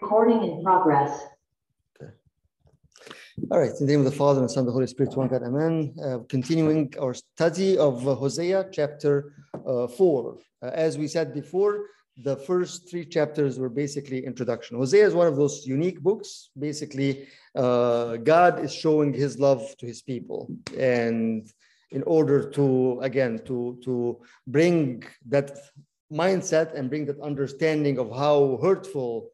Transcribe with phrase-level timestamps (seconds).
[0.00, 1.26] Recording in progress.
[2.00, 2.10] Okay.
[3.50, 5.42] All right, in the name of the Father and Son, the Holy Spirit, one God,
[5.42, 5.94] Amen.
[6.02, 9.34] Uh, continuing our study of uh, Hosea, chapter
[9.66, 10.38] uh, four.
[10.62, 11.86] Uh, as we said before,
[12.22, 14.76] the first three chapters were basically introduction.
[14.78, 16.50] Hosea is one of those unique books.
[16.58, 21.48] Basically, uh, God is showing His love to His people, and
[21.90, 25.56] in order to again to to bring that
[26.12, 29.30] mindset and bring that understanding of how hurtful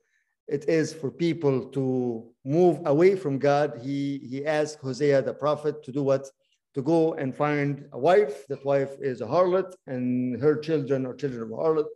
[0.50, 5.82] it is for people to move away from God, he, he asked Hosea the prophet
[5.84, 6.26] to do what?
[6.74, 8.46] To go and find a wife.
[8.48, 11.90] That wife is a harlot, and her children are children of a harlot,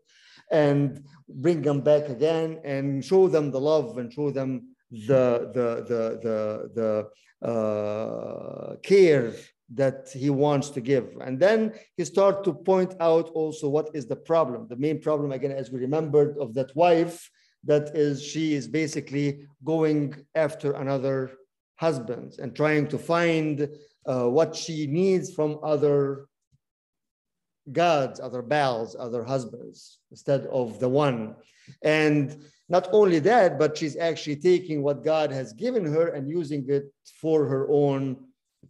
[0.50, 4.50] and bring them back again and show them the love and show them
[4.90, 6.38] the the the the,
[7.42, 9.32] the uh, care
[9.73, 11.06] that he wants to give.
[11.20, 14.66] And then he started to point out also what is the problem.
[14.68, 17.30] The main problem, again, as we remembered, of that wife
[17.66, 21.32] that is she is basically going after another
[21.76, 23.68] husband and trying to find
[24.07, 26.26] uh, what she needs from other
[27.73, 31.35] gods other baals other husbands instead of the one.
[31.82, 36.65] And not only that but she's actually taking what god has given her and using
[36.68, 38.16] it for her own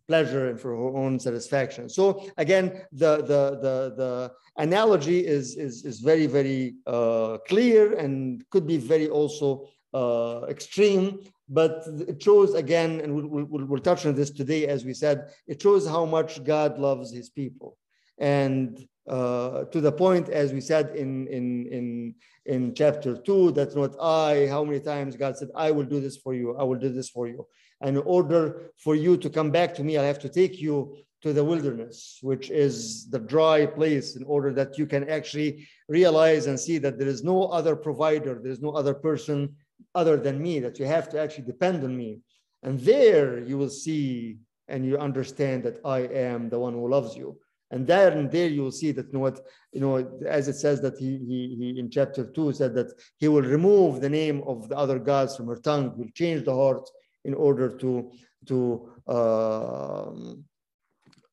[0.08, 1.88] pleasure and for her own satisfaction.
[1.88, 8.44] So again, the the the the analogy is is is very very uh, clear and
[8.50, 14.06] could be very also uh, extreme, but it shows again, and we'll, we'll, we'll touch
[14.06, 17.77] on this today, as we said, it shows how much God loves His people,
[18.19, 22.14] and uh, to the point, as we said in in in
[22.47, 26.16] in chapter two, that's not I, how many times God said, I will do this
[26.16, 27.47] for you, I will do this for you.
[27.85, 31.33] In order for you to come back to me, I have to take you to
[31.33, 36.59] the wilderness, which is the dry place, in order that you can actually realize and
[36.59, 39.55] see that there is no other provider, there is no other person
[39.95, 42.21] other than me, that you have to actually depend on me.
[42.62, 47.15] And there you will see and you understand that I am the one who loves
[47.17, 47.39] you.
[47.71, 49.41] And there and there you will see that you know what
[49.73, 49.97] you know
[50.27, 54.00] as it says that he, he, he in chapter two said that he will remove
[54.00, 56.89] the name of the other gods from her tongue, will change the heart
[57.25, 58.11] in order to
[58.47, 60.11] to uh,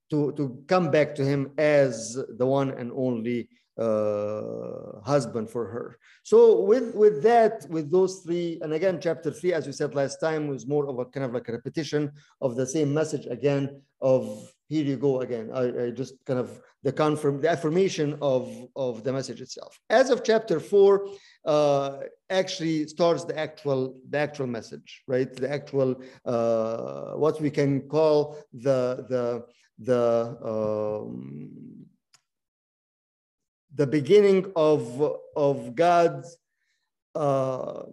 [0.10, 5.98] to to come back to him as the one and only uh, husband for her.
[6.24, 10.20] So with with that, with those three, and again, chapter three, as we said last
[10.20, 13.82] time, was more of a kind of like a repetition of the same message again.
[14.02, 15.50] Of here you go again.
[15.54, 16.50] I, I just kind of
[16.84, 18.44] the confirm the affirmation of
[18.76, 19.78] of the message itself.
[19.90, 20.94] As of chapter four,
[21.46, 21.98] uh,
[22.30, 25.30] actually starts the actual the actual message, right?
[25.44, 25.90] The actual
[26.26, 29.26] uh, what we can call the the
[29.90, 30.04] the
[30.52, 31.86] um,
[33.76, 34.82] the beginning of
[35.36, 36.38] of God's
[37.14, 37.84] uh,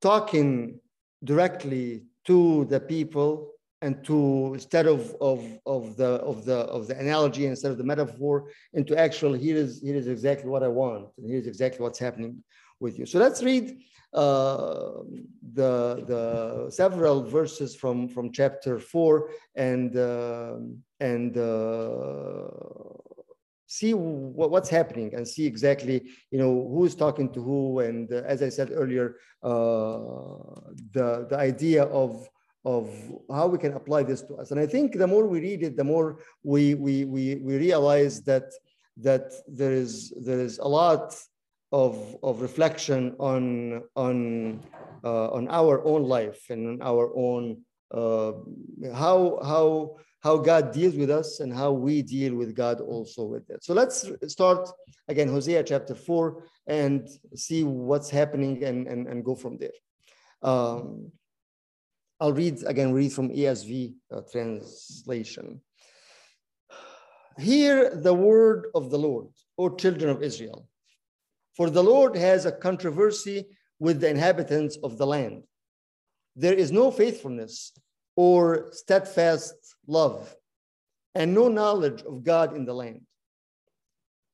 [0.00, 0.78] talking
[1.24, 6.98] directly to the people and to instead of of of the of the of the
[6.98, 11.08] analogy instead of the metaphor into actual here is here is exactly what I want
[11.18, 12.42] and here's exactly what's happening
[12.80, 13.06] with you.
[13.06, 13.78] So let's read
[14.12, 15.02] uh,
[15.52, 20.56] the the several verses from from chapter four and uh,
[21.00, 22.48] and uh,
[23.66, 28.22] see what, what's happening and see exactly you know who's talking to who and uh,
[28.24, 30.38] as i said earlier uh,
[30.92, 32.28] the the idea of
[32.74, 32.90] of
[33.30, 35.76] how we can apply this to us and i think the more we read it
[35.76, 38.46] the more we we we, we realize that
[38.96, 41.14] that there is there is a lot
[41.72, 43.44] of of reflection on
[43.94, 44.16] on
[45.04, 47.44] uh, on our own life and on our own
[47.92, 48.32] uh,
[48.92, 53.48] how how how God deals with us and how we deal with God also with
[53.48, 53.62] it.
[53.62, 54.68] So let's start
[55.06, 56.24] again, Hosea chapter four,
[56.66, 59.76] and see what's happening and, and, and go from there.
[60.42, 61.12] Um,
[62.20, 65.60] I'll read again, read from ESV uh, translation.
[67.38, 69.28] Hear the word of the Lord,
[69.58, 70.68] O children of Israel.
[71.56, 73.46] For the Lord has a controversy
[73.78, 75.42] with the inhabitants of the land.
[76.34, 77.72] There is no faithfulness
[78.14, 79.54] or steadfast
[79.86, 80.34] love
[81.14, 83.02] and no knowledge of God in the land.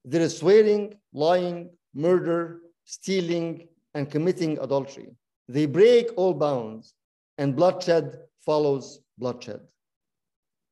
[0.05, 5.15] There is swearing, lying, murder, stealing, and committing adultery.
[5.49, 6.95] They break all bounds,
[7.43, 9.61] and bloodshed follows bloodshed.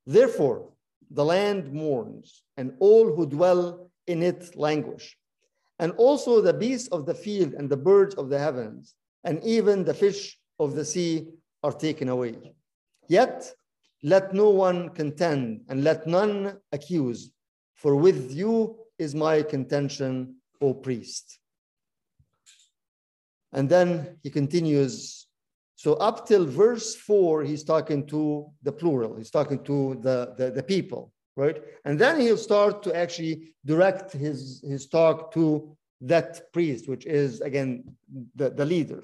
[0.07, 0.71] Therefore,
[1.11, 5.19] the land mourns, and all who dwell in it languish.
[5.81, 8.95] And also the beasts of the field and the birds of the heavens,
[9.25, 11.27] and even the fish of the sea
[11.65, 12.37] are taken away.
[13.09, 13.53] Yet
[14.05, 17.33] let no one contend and let none accuse,
[17.75, 21.41] for with you is my contention, O priest.
[23.53, 25.27] And then he continues.
[25.85, 28.21] So up till verse four, he's talking to
[28.67, 29.17] the plural.
[29.17, 31.03] He's talking to the, the, the people,
[31.37, 31.57] right?
[31.87, 37.41] And then he'll start to actually direct his, his talk to that priest, which is
[37.41, 37.71] again
[38.35, 39.03] the, the leader.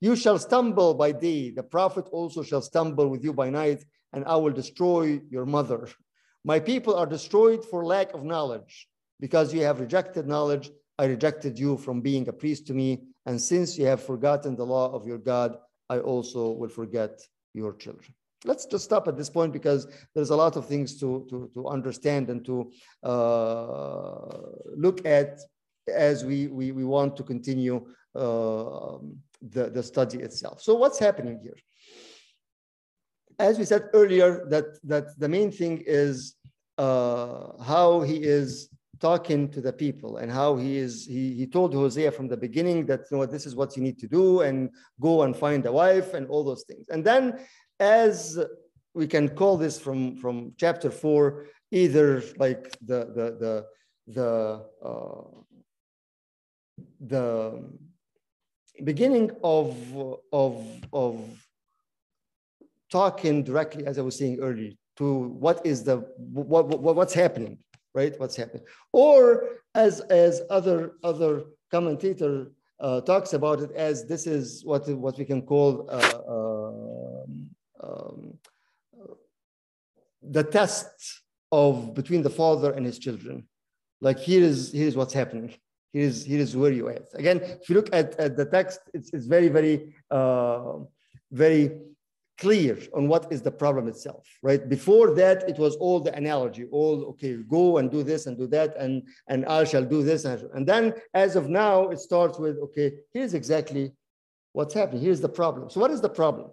[0.00, 4.24] You shall stumble by day, the prophet also shall stumble with you by night, and
[4.24, 5.88] I will destroy your mother.
[6.44, 8.88] My people are destroyed for lack of knowledge.
[9.18, 12.90] Because you have rejected knowledge, I rejected you from being a priest to me.
[13.26, 15.56] And since you have forgotten the law of your God,
[15.88, 17.20] I also will forget
[17.52, 18.14] your children.
[18.44, 21.68] Let's just stop at this point because there's a lot of things to, to, to
[21.68, 22.70] understand and to
[23.02, 24.38] uh,
[24.76, 25.40] look at
[25.88, 28.98] as we, we, we want to continue uh,
[29.40, 30.62] the, the study itself.
[30.62, 31.56] So what's happening here?
[33.38, 36.36] As we said earlier, that, that the main thing is
[36.78, 38.68] uh, how he is
[39.00, 42.86] talking to the people and how he is he, he told hosea from the beginning
[42.86, 44.70] that you know this is what you need to do and
[45.00, 46.88] go and find a wife and all those things.
[46.88, 47.38] And then
[47.80, 48.38] as
[48.94, 53.66] we can call this from from chapter four either like the the the
[54.06, 55.22] the uh,
[57.00, 57.62] the
[58.84, 59.76] beginning of
[60.32, 61.20] of of
[62.90, 65.12] talking directly as i was saying earlier to
[65.44, 67.58] what is the what, what what's happening
[67.94, 68.18] right?
[68.18, 68.64] What's happening?
[68.92, 75.16] Or as, as other, other commentator uh, talks about it as this is what, what
[75.16, 77.50] we can call uh, um,
[77.82, 78.38] um,
[80.22, 83.46] the test of between the father and his children.
[84.00, 85.54] Like here is, here is what's happening.
[85.92, 87.06] Here is, here is where you at.
[87.14, 90.78] Again, if you look at, at the text, it's, it's very, very, uh,
[91.30, 91.78] very
[92.38, 94.68] clear on what is the problem itself, right?
[94.68, 98.46] Before that, it was all the analogy, all, okay, go and do this and do
[98.48, 100.24] that, and, and I shall do this.
[100.24, 103.92] And, and then as of now, it starts with, okay, here's exactly
[104.52, 105.02] what's happening.
[105.02, 105.70] Here's the problem.
[105.70, 106.50] So what is the problem?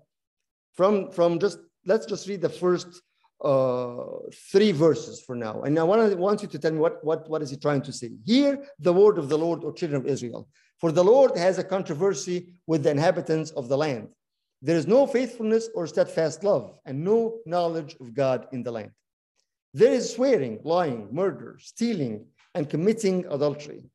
[0.74, 3.01] From, from just, let's just read the first
[3.44, 4.04] uh,
[4.51, 5.63] three verses for now.
[5.63, 7.81] And now, I want, want you to tell me what, what, what is he trying
[7.83, 8.12] to say.
[8.25, 10.48] Hear the word of the Lord, O children of Israel.
[10.80, 14.10] For the Lord has a controversy with the inhabitants of the land
[14.62, 18.92] there is no faithfulness or steadfast love, and no knowledge of God in the land.
[19.74, 23.90] There is swearing, lying, murder, stealing, and committing adultery.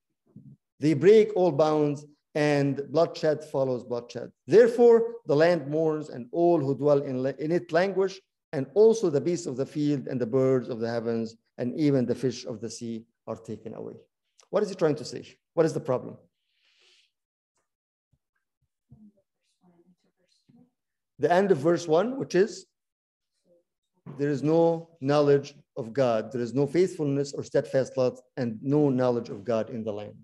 [0.80, 2.04] They break all bounds,
[2.34, 4.30] and bloodshed follows bloodshed.
[4.46, 8.20] Therefore, the land mourns, and all who dwell in, in it languish,
[8.52, 12.06] and also the beasts of the field, and the birds of the heavens, and even
[12.06, 13.94] the fish of the sea are taken away.
[14.50, 15.36] What is he trying to say?
[15.54, 16.16] What is the problem?
[21.18, 22.66] The end of verse one, which is
[24.18, 26.32] there is no knowledge of God.
[26.32, 30.16] There is no faithfulness or steadfast love and no knowledge of God in the land.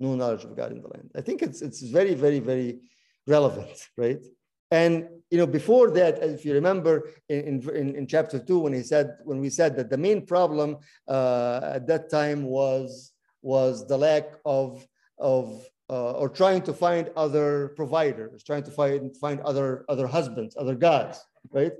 [0.00, 1.10] No knowledge of God in the land.
[1.16, 2.80] I think it's, it's very, very, very
[3.26, 4.24] relevant, right?
[4.70, 8.82] And you know, before that, if you remember in, in, in chapter two, when he
[8.82, 13.12] said, when we said that the main problem uh, at that time was
[13.42, 14.86] was the lack of
[15.18, 20.56] of uh, or trying to find other providers, trying to find find other other husbands,
[20.58, 21.20] other guys,
[21.50, 21.72] right?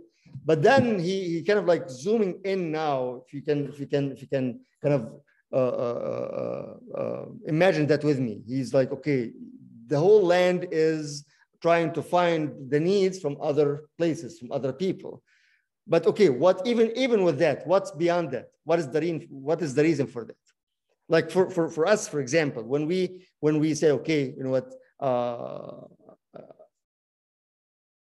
[0.44, 3.22] But then he, he kind of like zooming in now.
[3.26, 5.12] If you can if you can if you can kind of
[5.52, 9.32] uh, uh, uh, uh imagine that with me, he's like, okay,
[9.86, 11.24] the whole land is
[11.60, 15.22] trying to find the needs from other places, from other people.
[15.86, 18.48] But okay, what even even with that, what's beyond that?
[18.64, 20.36] What is the what is the reason for that?
[21.08, 24.50] Like for, for, for us, for example, when we when we say, okay, you know
[24.50, 25.86] what, uh,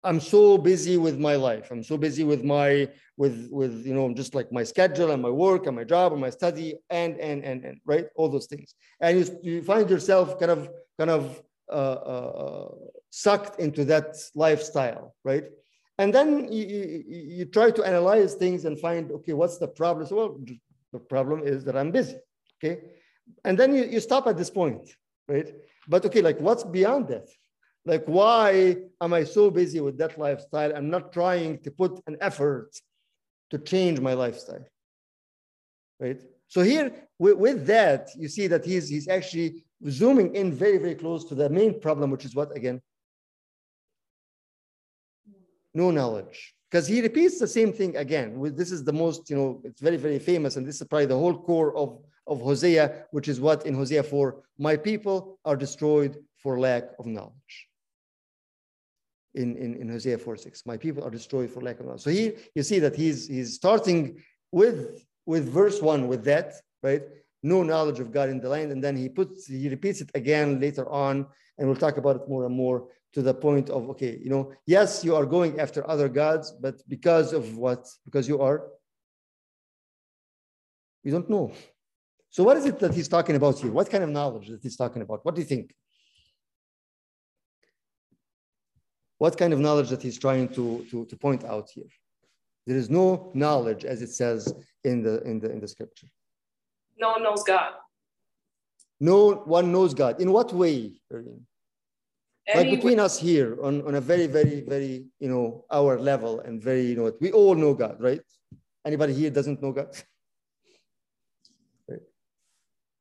[0.04, 1.70] I'm so busy with my life.
[1.70, 5.30] I'm so busy with my with with you know just like my schedule and my
[5.30, 8.74] work and my job and my study and and and and right all those things.
[9.00, 12.68] And you, you find yourself kind of kind of uh, uh,
[13.10, 15.44] sucked into that lifestyle, right?
[15.96, 20.06] And then you, you, you try to analyze things and find okay, what's the problem?
[20.06, 20.38] So well,
[20.92, 22.18] the problem is that I'm busy
[22.64, 22.80] okay?
[23.44, 24.90] And then you, you stop at this point,
[25.28, 25.48] right?
[25.88, 27.28] But okay, like what's beyond that?
[27.86, 30.74] Like, why am I so busy with that lifestyle?
[30.74, 32.70] I'm not trying to put an effort
[33.50, 34.64] to change my lifestyle,
[36.00, 36.20] right?
[36.48, 41.24] So here, with, that, you see that he's, he's actually zooming in very, very close
[41.26, 42.80] to the main problem, which is what again?
[45.74, 48.36] No knowledge because he repeats the same thing again.
[48.56, 51.16] This is the most, you know, it's very, very famous, and this is probably the
[51.16, 56.16] whole core of of Hosea, which is what in Hosea 4, my people are destroyed
[56.36, 57.68] for lack of knowledge.
[59.34, 62.02] In, in, in Hosea 4, 6, my people are destroyed for lack of knowledge.
[62.02, 67.02] So here you see that he's, he's starting with, with verse 1 with that, right?
[67.44, 68.72] no knowledge of God in the land.
[68.72, 71.26] And then he puts, he repeats it again later on,
[71.58, 74.52] and we'll talk about it more and more to the point of, okay, you know,
[74.66, 77.86] yes, you are going after other gods, but because of what?
[78.04, 78.66] Because you are,
[81.04, 81.52] you don't know.
[82.34, 83.70] So what is it that he's talking about here?
[83.70, 85.24] What kind of knowledge that he's talking about?
[85.24, 85.72] What do you think?
[89.18, 91.90] What kind of knowledge that he's trying to, to, to point out here?
[92.66, 96.08] There is no knowledge, as it says in the in the in the scripture.
[96.98, 97.74] No one knows God.
[98.98, 100.20] No one knows God.
[100.20, 101.46] In what way, Irene?
[102.48, 106.40] Like Any- between us here on, on a very, very, very, you know, our level
[106.40, 108.20] and very, you know, we all know God, right?
[108.84, 109.96] Anybody here doesn't know God?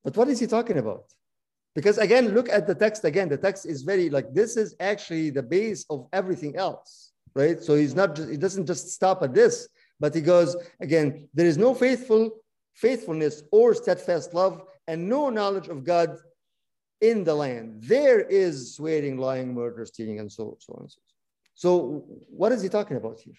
[0.04, 1.06] But what is he talking about?
[1.76, 3.30] Because again, look at the text again.
[3.30, 7.62] The text is very like this is actually the base of everything else, right?
[7.62, 9.68] So he's not just he doesn't just stop at this,
[10.00, 12.32] but he goes again, there is no faithful
[12.76, 16.18] faithfulness or steadfast love and no knowledge of God
[17.02, 17.84] in the land.
[17.84, 21.14] There is swearing, lying, murder, stealing, and so, so on and so on.
[21.56, 23.36] So what is he talking about here?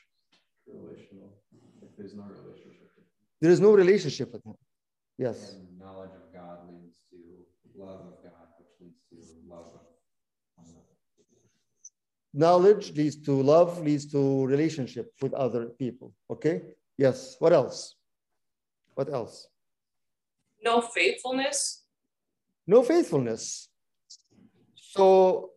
[0.66, 1.30] relational.
[1.96, 2.90] There's no relationship.
[3.40, 4.54] There is no relationship with him.
[5.18, 5.52] Yes.
[5.52, 7.18] And knowledge of God leads to
[7.76, 9.80] love of God, which leads to love of
[10.56, 10.94] one another.
[12.34, 16.12] Knowledge leads to love, leads to relationship with other people.
[16.28, 16.62] Okay.
[16.98, 17.36] Yes.
[17.38, 17.94] What else?
[18.94, 19.48] What else?
[20.64, 21.82] no faithfulness.
[22.66, 23.68] No faithfulness.
[24.74, 25.50] So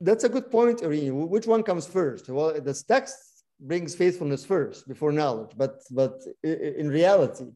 [0.00, 1.28] that's a good point, Irene.
[1.28, 2.28] Which one comes first?
[2.28, 3.18] Well, the text
[3.60, 7.46] brings faithfulness first before knowledge, but but in reality,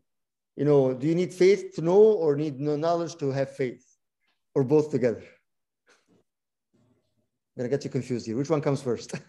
[0.57, 3.85] you know, do you need faith to know or need no knowledge to have faith,
[4.55, 5.25] or both together?
[7.57, 8.37] I'm gonna get you confused here.
[8.37, 9.15] Which one comes first?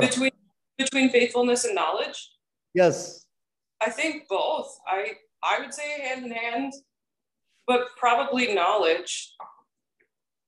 [0.00, 0.30] Between
[0.78, 2.30] between faithfulness and knowledge.
[2.74, 3.26] yes.
[3.80, 4.78] I think both.
[4.86, 5.12] I
[5.42, 6.72] I would say hand in hand,
[7.66, 9.34] but probably knowledge.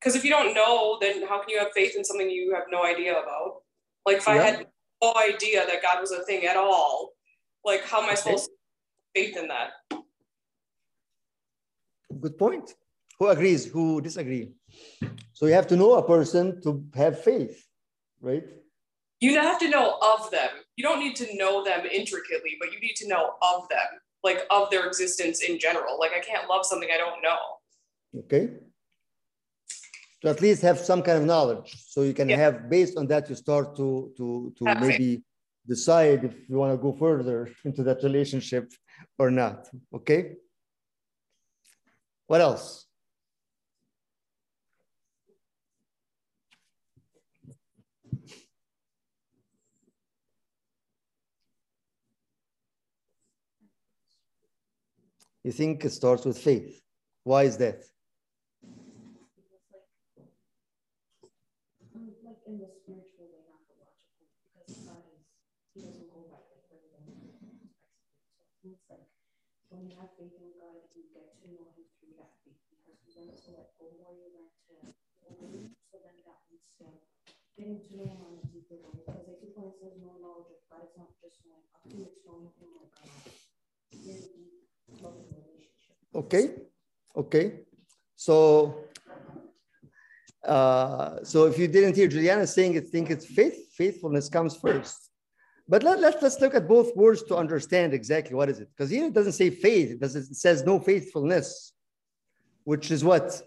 [0.00, 2.64] Because if you don't know, then how can you have faith in something you have
[2.70, 3.62] no idea about?
[4.06, 4.66] Like if I had
[5.02, 7.12] no idea that God was a thing at all,
[7.64, 8.16] like how am I Okay.
[8.16, 9.70] supposed to have faith in that?
[12.20, 12.74] Good point.
[13.18, 13.66] Who agrees?
[13.66, 14.52] Who disagree?
[15.32, 17.64] So you have to know a person to have faith,
[18.20, 18.44] right?
[19.20, 20.50] You have to know of them.
[20.76, 23.88] You don't need to know them intricately, but you need to know of them,
[24.22, 25.98] like of their existence in general.
[25.98, 27.38] Like I can't love something I don't know.
[28.20, 28.44] Okay.
[30.22, 31.70] To at least have some kind of knowledge.
[31.92, 32.36] So you can Yeah.
[32.36, 34.88] have, based on that, you start to to to Have faith.
[34.98, 35.24] maybe
[35.66, 38.64] decide if you want to go further into that relationship
[39.18, 39.58] or not.
[39.98, 40.20] Okay.
[42.26, 42.86] What else?
[55.44, 56.80] You think it starts with faith.
[57.22, 57.84] Why is that?
[62.24, 64.24] Like in the spiritual way, not the logical,
[64.56, 65.20] because God is,
[65.76, 67.28] he doesn't go by like everything.
[68.64, 69.04] So it's like
[69.68, 72.96] when you have faith in God, you get to know him through that faith because
[73.04, 74.72] you learn to let go more, you learn to
[75.28, 75.76] believe.
[75.92, 76.88] So then that leads to
[77.60, 79.04] getting to know him on a deeper level.
[79.04, 82.72] Because says no knowledge of God, it's not just knowing of him, it's knowing him
[82.80, 82.88] like
[83.92, 84.63] relationship.
[86.14, 86.50] Okay.
[87.16, 87.60] Okay.
[88.16, 88.84] So,
[90.44, 95.10] uh, so if you didn't hear Juliana saying it, think it's faith, faithfulness comes first.
[95.68, 98.68] But let, let, let's look at both words to understand exactly what is it.
[98.76, 101.72] Because here it doesn't say faith, it, does, it says no faithfulness,
[102.64, 103.40] which is what?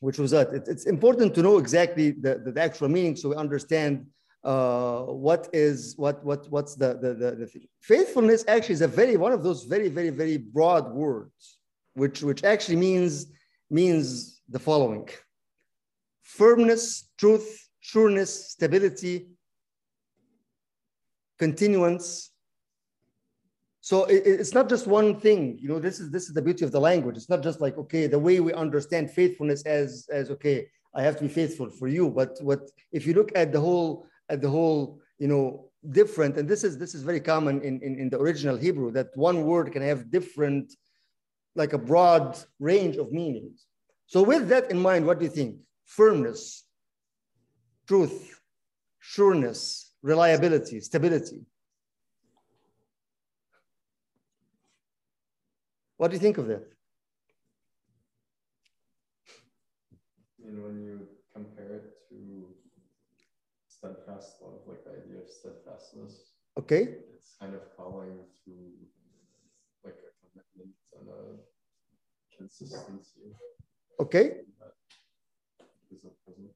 [0.00, 0.52] Which was that?
[0.52, 4.06] It, it's important to know exactly the, the, the actual meaning so we understand
[4.44, 7.66] uh, what is what what what's the, the the the thing.
[7.80, 11.58] faithfulness actually is a very one of those very very very broad words
[11.94, 13.26] which which actually means
[13.70, 15.08] means the following.
[16.22, 19.28] Firmness truth sureness stability
[21.38, 22.30] continuance.
[23.80, 25.58] So it, it- it's not just one thing.
[25.60, 27.16] You know this is this is the beauty of the language.
[27.16, 31.16] It's not just like okay the way we understand faithfulness as as okay i have
[31.16, 32.10] to be faithful for you.
[32.10, 32.60] But what
[32.92, 35.44] if you look at the whole at the whole you know
[35.90, 39.08] different and this is this is very common in, in in the original hebrew that
[39.14, 40.66] one word can have different
[41.54, 43.66] like a broad range of meanings.
[44.06, 45.56] So with that in mind what do you think?
[45.84, 46.64] Firmness
[47.86, 48.40] truth
[49.00, 49.60] sureness
[50.02, 51.40] reliability stability.
[55.98, 56.64] What do you think of that?
[60.44, 61.06] You
[61.72, 62.46] it to
[63.68, 66.14] steadfast love, like the idea of steadfastness,
[66.60, 66.82] okay
[67.14, 68.70] it's kind of calling through
[69.84, 71.22] like a commitment and a
[72.38, 73.34] consistency
[74.00, 74.26] Okay.
[74.58, 74.74] that
[75.94, 76.50] is a present.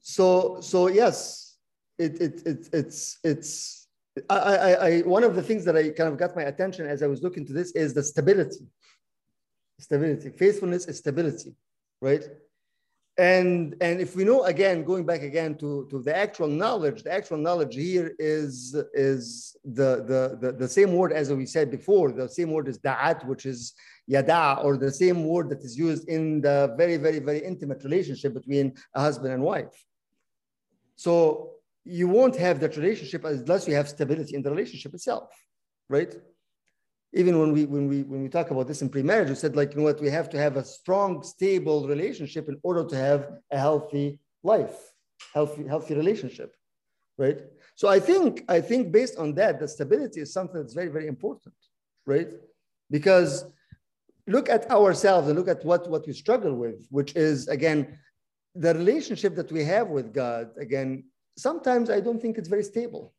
[0.00, 1.56] So so yes,
[1.98, 3.88] it it, it it's it's
[4.30, 7.02] I, I I one of the things that I kind of got my attention as
[7.02, 8.66] I was looking to this is the stability.
[9.80, 11.52] Stability, faithfulness is stability,
[12.00, 12.24] right?
[13.18, 17.12] And and if we know again, going back again to, to the actual knowledge, the
[17.12, 22.12] actual knowledge here is is the, the the the same word as we said before.
[22.12, 23.72] The same word is da'at, which is
[24.06, 28.34] yada, or the same word that is used in the very very very intimate relationship
[28.34, 29.82] between a husband and wife.
[30.96, 31.52] So
[31.86, 35.30] you won't have that relationship unless you have stability in the relationship itself,
[35.88, 36.14] right?
[37.16, 39.72] Even when we when we when we talk about this in pre-marriage, we said like
[39.72, 43.20] you know what we have to have a strong, stable relationship in order to have
[43.50, 44.76] a healthy life,
[45.32, 46.54] healthy healthy relationship,
[47.16, 47.40] right?
[47.74, 51.06] So I think I think based on that, the stability is something that's very very
[51.06, 51.54] important,
[52.04, 52.28] right?
[52.90, 53.46] Because
[54.26, 57.98] look at ourselves and look at what what we struggle with, which is again
[58.54, 61.04] the relationship that we have with God, again,
[61.36, 63.14] sometimes I don't think it's very stable.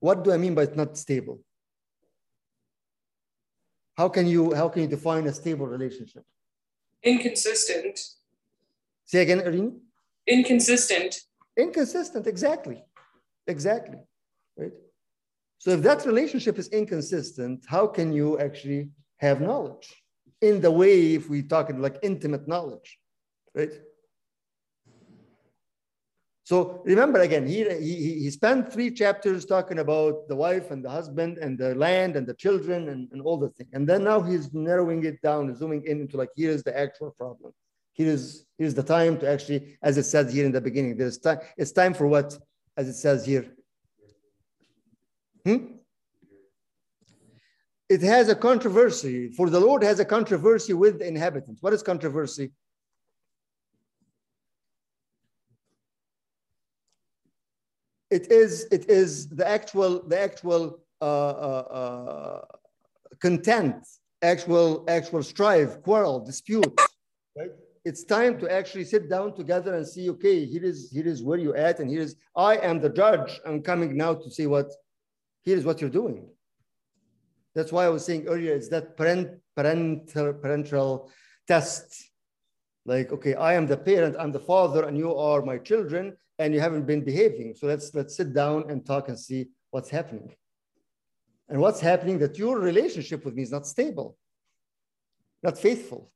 [0.00, 1.40] What do I mean by it's not stable?
[3.98, 6.24] How can you how can you define a stable relationship?
[7.02, 7.98] Inconsistent.
[9.04, 9.80] Say again, Irene?
[10.26, 11.12] Inconsistent.
[11.56, 12.78] Inconsistent, exactly.
[13.48, 13.98] Exactly.
[14.56, 14.72] Right?
[15.58, 19.88] So if that relationship is inconsistent, how can you actually have knowledge?
[20.40, 23.00] In the way, if we talk in like intimate knowledge,
[23.52, 23.72] right?
[26.48, 30.88] So remember again, he, he, he spent three chapters talking about the wife and the
[30.88, 33.68] husband and the land and the children and, and all the things.
[33.74, 36.74] And then now he's narrowing it down, and zooming in into like, here is the
[36.74, 37.52] actual problem.
[37.92, 41.18] Here is, here's the time to actually, as it says here in the beginning, there's
[41.18, 42.38] time, it's time for what,
[42.78, 43.44] as it says here.
[45.44, 45.74] Hmm?
[47.90, 51.62] It has a controversy, for the Lord has a controversy with the inhabitants.
[51.62, 52.52] What is controversy?
[58.10, 62.44] It is it is the actual the actual uh, uh, uh,
[63.20, 63.76] content
[64.22, 66.80] actual actual strive quarrel dispute
[67.36, 67.50] right?
[67.84, 71.38] It's time to actually sit down together and see okay here is here is where
[71.38, 73.40] you're at and here is i am the judge.
[73.46, 74.70] I'm coming now to see what
[75.42, 76.28] here is what you're doing.
[77.54, 81.10] That's why i was saying earlier it's that parent parental parental
[81.46, 81.86] test.
[82.84, 86.54] Like okay i am the parent i'm the father and you are my children and
[86.54, 87.54] you haven't been behaving.
[87.54, 90.34] So let's let's sit down and talk and see what's happening.
[91.48, 94.18] And what's happening that your relationship with me is not stable,
[95.42, 96.12] not faithful.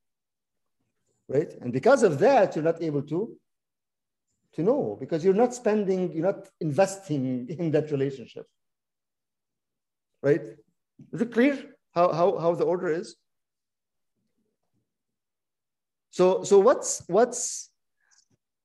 [1.29, 1.53] Right?
[1.61, 3.37] And because of that, you're not able to
[4.55, 8.47] to know because you're not spending, you're not investing in that relationship.
[10.23, 10.43] Right?
[11.13, 11.59] Is it clear
[11.95, 13.17] how, how, how the order is?
[16.11, 17.71] So, so what's what's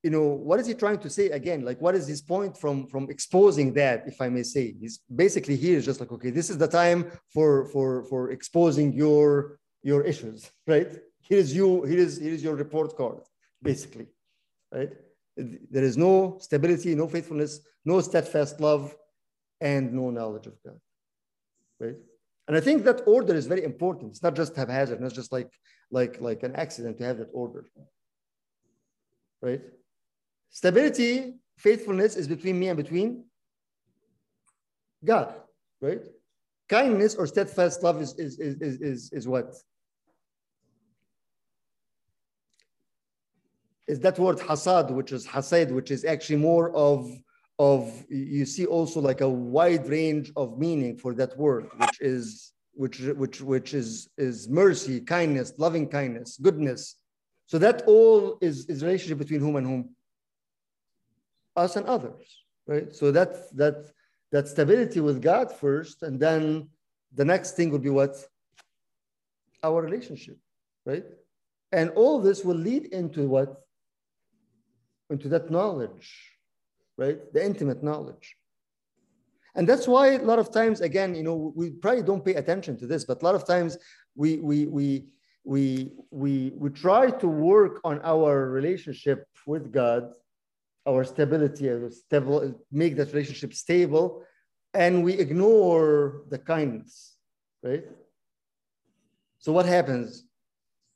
[0.03, 1.65] you know, what is he trying to say again?
[1.65, 4.75] Like, what is his point from from exposing that, if I may say?
[4.79, 8.93] He's basically here is just like, okay, this is the time for for for exposing
[8.93, 10.89] your your issues, right?
[11.21, 13.19] Here is you, here is here is your report card,
[13.62, 14.07] basically,
[14.71, 14.91] right?
[15.36, 18.95] There is no stability, no faithfulness, no steadfast love,
[19.60, 20.79] and no knowledge of God,
[21.79, 21.95] right?
[22.47, 24.12] And I think that order is very important.
[24.12, 25.51] It's not just haphazard, not just like
[25.91, 27.65] like like an accident to have that order,
[29.41, 29.62] right?
[30.49, 33.25] Stability, faithfulness is between me and between
[35.03, 35.36] God,
[35.81, 36.01] right?
[36.69, 39.55] Kindness or steadfast love is, is, is, is, is what?
[43.88, 47.10] Is that word hasad, which is hasad, which is actually more of,
[47.57, 52.53] of you see also like a wide range of meaning for that word, which is
[52.73, 56.95] which which which is is mercy, kindness, loving kindness, goodness.
[57.47, 59.95] So that all is, is relationship between whom and whom?
[61.58, 62.96] Us and others, right?
[62.96, 63.91] So that's that
[64.32, 66.70] that stability with God first, and then
[67.13, 68.15] the next thing would be what
[69.63, 70.38] our relationship,
[70.86, 71.06] right?
[71.72, 73.58] And all this will lead into what
[75.10, 76.08] into that knowledge,
[76.98, 77.20] right?
[77.34, 78.36] The intimate knowledge.
[79.56, 82.78] And that's why a lot of times, again, you know, we probably don't pay attention
[82.78, 83.78] to this, but a lot of times
[84.15, 85.06] we we we
[85.43, 90.12] we we we try to work on our relationship with God
[90.88, 94.23] our stability, uh, stable, make that relationship stable,
[94.73, 97.17] and we ignore the kindness,
[97.63, 97.84] right?
[99.39, 100.23] So what happens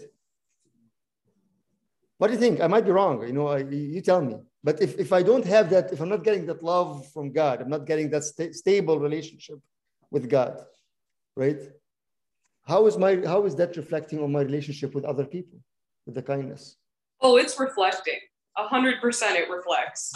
[2.17, 2.61] What do you think?
[2.61, 3.21] I might be wrong.
[3.27, 4.37] You know, I, you tell me.
[4.65, 7.61] But if, if I don't have that, if I'm not getting that love from God,
[7.61, 9.59] I'm not getting that sta- stable relationship
[10.09, 10.65] with God,
[11.35, 11.61] right?
[12.63, 15.59] How is my how is that reflecting on my relationship with other people,
[16.07, 16.77] with the kindness?
[17.21, 18.21] Oh, it's reflecting.
[18.57, 20.15] A hundred percent it reflects.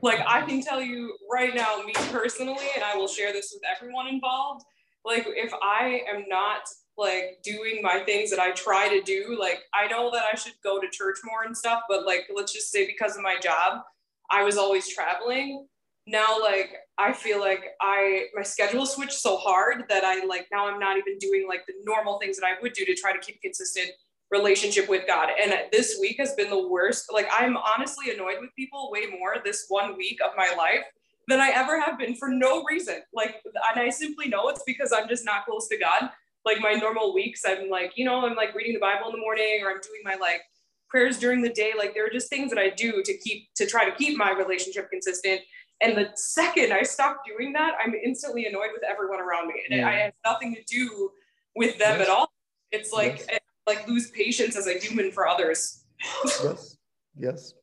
[0.00, 3.64] Like I can tell you right now, me personally, and I will share this with
[3.74, 4.62] everyone involved.
[5.04, 6.62] Like if I am not
[6.98, 10.54] like doing my things that I try to do, like I know that I should
[10.62, 13.82] go to church more and stuff, but like let's just say because of my job,
[14.30, 15.66] I was always traveling.
[16.06, 20.68] Now like I feel like I my schedule switched so hard that I like now
[20.68, 23.18] I'm not even doing like the normal things that I would do to try to
[23.18, 23.90] keep a consistent
[24.30, 25.28] relationship with God.
[25.40, 27.12] And this week has been the worst.
[27.12, 30.84] Like I'm honestly annoyed with people way more this one week of my life
[31.28, 33.02] than I ever have been for no reason.
[33.12, 36.10] Like, and I simply know it's because I'm just not close to God.
[36.46, 39.18] Like my normal weeks, I'm like, you know, I'm like reading the Bible in the
[39.18, 40.40] morning or I'm doing my like
[40.88, 41.72] prayers during the day.
[41.76, 44.30] Like there are just things that I do to keep to try to keep my
[44.30, 45.40] relationship consistent.
[45.82, 49.54] And the second I stop doing that, I'm instantly annoyed with everyone around me.
[49.68, 49.88] And Yeah.
[49.88, 51.10] I have nothing to do
[51.56, 52.08] with them Yes.
[52.08, 52.30] at all.
[52.70, 53.40] It's like Yes.
[53.66, 55.84] like lose patience as a human for others.
[56.24, 56.76] Yes,
[57.18, 57.54] yes.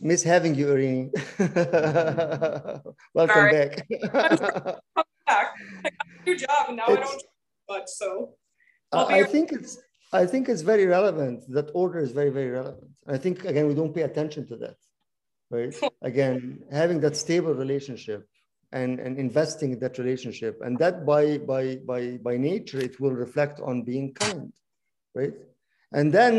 [0.00, 1.12] Miss having you, Irene.
[3.12, 3.86] Welcome back.
[5.30, 5.48] Back.
[5.84, 7.22] I got a new job and now I don't
[7.68, 7.88] much.
[8.02, 8.08] So
[8.92, 9.72] uh, I I think it's
[10.12, 11.38] I think it's very relevant.
[11.56, 12.90] That order is very, very relevant.
[13.14, 14.78] I think again we don't pay attention to that.
[15.56, 15.74] Right?
[16.10, 16.38] again,
[16.80, 18.20] having that stable relationship
[18.72, 20.54] and, and investing in that relationship.
[20.64, 24.52] And that by by by by nature, it will reflect on being kind.
[25.14, 25.34] Right.
[25.92, 26.34] And then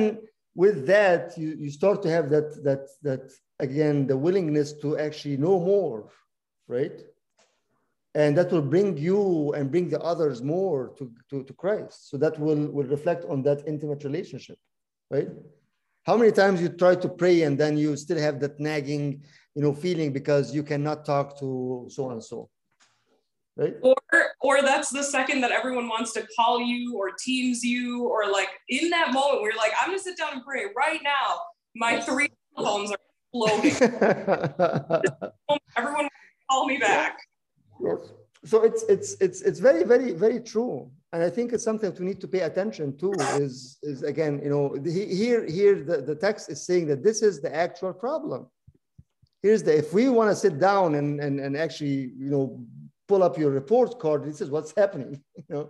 [0.55, 3.23] with that, you, you start to have that that that
[3.59, 6.09] again the willingness to actually know more,
[6.67, 6.97] right?
[8.13, 12.09] And that will bring you and bring the others more to, to, to Christ.
[12.09, 14.57] So that will, will reflect on that intimate relationship,
[15.09, 15.29] right?
[16.03, 19.23] How many times you try to pray and then you still have that nagging,
[19.55, 22.49] you know, feeling because you cannot talk to so and so,
[23.55, 23.75] right?
[23.81, 23.95] or
[24.41, 28.49] or that's the second that everyone wants to call you or teams you or like
[28.69, 31.41] in that moment where you're like, I'm gonna sit down and pray right now.
[31.75, 32.97] My three phones are
[33.31, 33.75] exploding.
[35.77, 36.09] Everyone
[36.49, 37.19] call me back.
[37.83, 38.13] Yes.
[38.43, 42.05] So it's it's it's it's very very very true, and I think it's something we
[42.05, 43.11] need to pay attention to.
[43.39, 47.21] Is is again, you know, the- here here the, the text is saying that this
[47.21, 48.47] is the actual problem.
[49.43, 52.65] Here's the if we want to sit down and and and actually you know
[53.07, 55.21] pull up your report card, this is what's happening.
[55.35, 55.69] You know,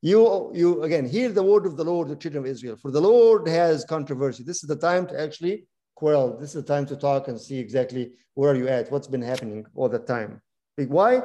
[0.00, 2.76] you you again hear the word of the Lord, the children of Israel.
[2.76, 4.44] For the Lord has controversy.
[4.44, 6.38] This is the time to actually quell.
[6.38, 9.20] This is the time to talk and see exactly where are you at, what's been
[9.22, 10.40] happening all the time.
[10.76, 11.22] Why?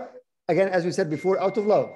[0.48, 1.90] Again, as we said before, out of love.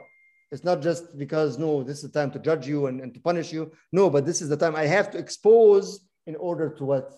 [0.51, 3.21] It's not just because, no, this is the time to judge you and, and to
[3.21, 3.71] punish you.
[3.93, 7.13] No, but this is the time I have to expose in order to what?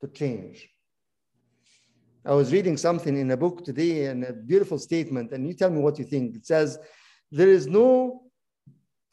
[0.00, 0.68] To change.
[2.24, 5.70] I was reading something in a book today and a beautiful statement, and you tell
[5.70, 6.36] me what you think.
[6.36, 6.78] It says,
[7.32, 8.22] there is no,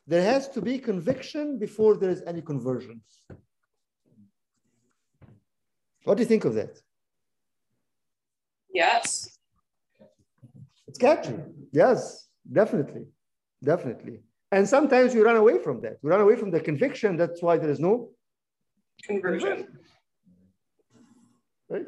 [0.06, 3.02] there has to be conviction before there is any conversion.
[6.04, 6.80] What do you think of that?
[8.72, 9.33] Yes.
[10.94, 11.34] It's catchy.
[11.72, 13.06] Yes, definitely.
[13.64, 14.20] Definitely.
[14.52, 15.98] And sometimes you run away from that.
[16.04, 17.18] You run away from the conviction.
[17.18, 18.12] That's why there is no
[19.04, 19.68] Conversion.
[21.68, 21.88] right?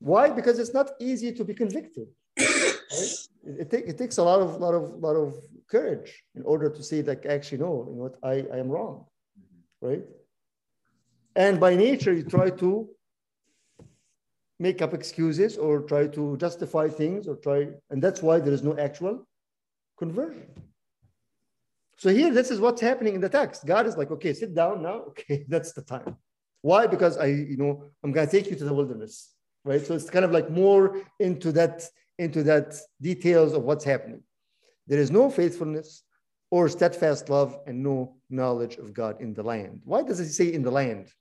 [0.00, 0.28] Why?
[0.28, 2.08] Because it's not easy to be convicted.
[2.38, 3.14] Right?
[3.62, 5.34] It, take, it takes a lot of lot of lot of
[5.70, 9.06] courage in order to say like actually no, you know what, I, I am wrong.
[9.80, 10.04] Right?
[11.34, 12.90] And by nature, you try to
[14.58, 18.62] make up excuses or try to justify things or try, and that's why there is
[18.62, 19.26] no actual
[19.98, 20.46] conversion.
[21.96, 23.66] So here, this is what's happening in the text.
[23.66, 25.02] God is like, okay, sit down now.
[25.08, 26.16] Okay, that's the time.
[26.62, 26.86] Why?
[26.86, 29.84] Because I, you know, I'm gonna take you to the wilderness, right?
[29.84, 31.84] So it's kind of like more into that,
[32.18, 34.22] into that details of what's happening.
[34.86, 36.02] There is no faithfulness
[36.50, 39.82] or steadfast love and no knowledge of God in the land.
[39.84, 41.12] Why does he say in the land?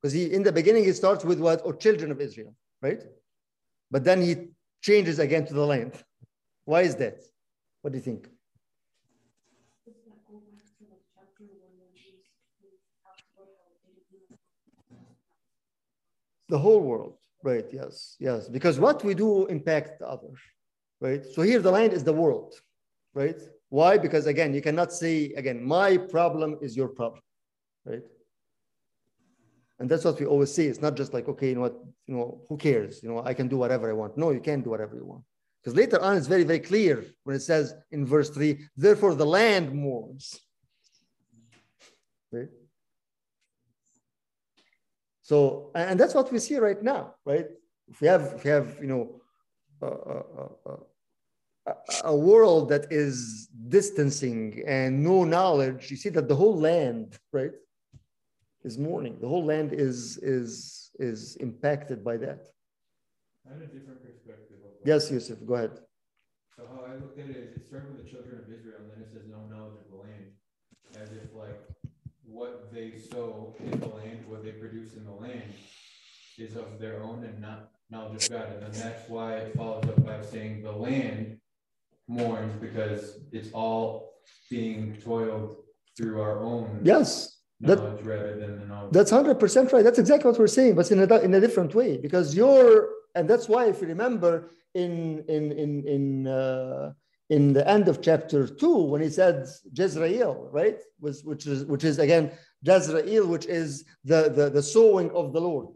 [0.00, 1.60] Because he in the beginning he starts with what?
[1.64, 3.02] Or children of Israel, right?
[3.90, 4.36] But then he
[4.80, 5.92] changes again to the land.
[6.64, 7.22] Why is that?
[7.82, 8.28] What do you think?
[16.50, 17.66] The whole world, right?
[17.72, 18.48] Yes, yes.
[18.48, 20.38] Because what we do impact the others,
[21.00, 21.24] right?
[21.24, 22.54] So here the land is the world,
[23.14, 23.38] right?
[23.68, 23.98] Why?
[23.98, 27.22] Because again, you cannot say again, my problem is your problem,
[27.84, 28.02] right?
[29.78, 30.66] And that's what we always say.
[30.66, 33.00] It's not just like, okay, you know what, you know, who cares?
[33.02, 34.16] You know, I can do whatever I want.
[34.18, 35.22] No, you can't do whatever you want.
[35.62, 39.26] Because later on, it's very, very clear when it says in verse three, therefore the
[39.26, 40.40] land mourns.
[42.32, 42.48] Right?
[45.22, 47.46] So, and that's what we see right now, right?
[47.86, 49.20] If we have, if we have, you know,
[52.02, 57.52] a world that is distancing and no knowledge, you see that the whole land, right,
[58.64, 59.18] is mourning.
[59.20, 62.48] The whole land is is is impacted by that.
[63.46, 64.56] I had a different perspective.
[64.84, 65.78] Yes, Yusuf, go ahead.
[66.56, 68.90] So how I looked at it is it started with the children of Israel and
[68.90, 70.32] then it says no knowledge of the land.
[71.00, 71.60] As if like
[72.24, 75.42] what they sow in the land, what they produce in the land
[76.36, 78.52] is of their own and not knowledge of God.
[78.52, 81.38] And then that's why it follows up by saying the land
[82.06, 84.14] mourns because it's all
[84.50, 85.56] being toiled
[85.96, 88.92] through our own Yes, that- rather than the knowledge.
[88.92, 89.84] That's hundred percent right.
[89.84, 91.98] That's exactly what we're saying, but in a in a different way.
[91.98, 96.92] Because you're, and that's why, if you remember, in in in in uh,
[97.30, 101.84] in the end of chapter two, when he said Jezreel, right, was which is which
[101.84, 102.30] is again
[102.62, 105.68] Jezreel, which is the the the sowing of the Lord.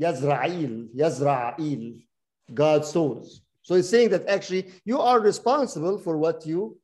[0.00, 2.04] Yazrael, Yazrael,
[2.52, 3.40] God sows.
[3.62, 6.78] So he's saying that actually you are responsible for what you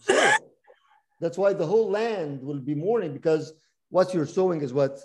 [0.00, 0.32] sow.
[1.20, 3.52] That's why the whole land will be mourning because
[3.90, 4.98] what you're sowing is what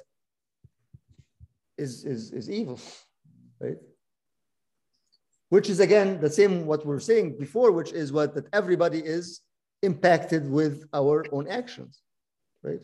[1.77, 2.79] is, is, is evil,
[3.59, 3.77] right?
[5.49, 8.99] Which is again the same what we we're saying before, which is what that everybody
[8.99, 9.41] is
[9.81, 12.01] impacted with our own actions,
[12.63, 12.79] right?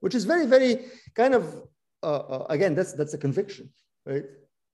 [0.00, 1.62] Which is very, very kind of
[2.02, 3.70] uh, uh, again that's that's a conviction,
[4.04, 4.24] right?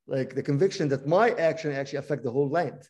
[0.06, 2.82] Like the conviction that my action actually affect the whole land.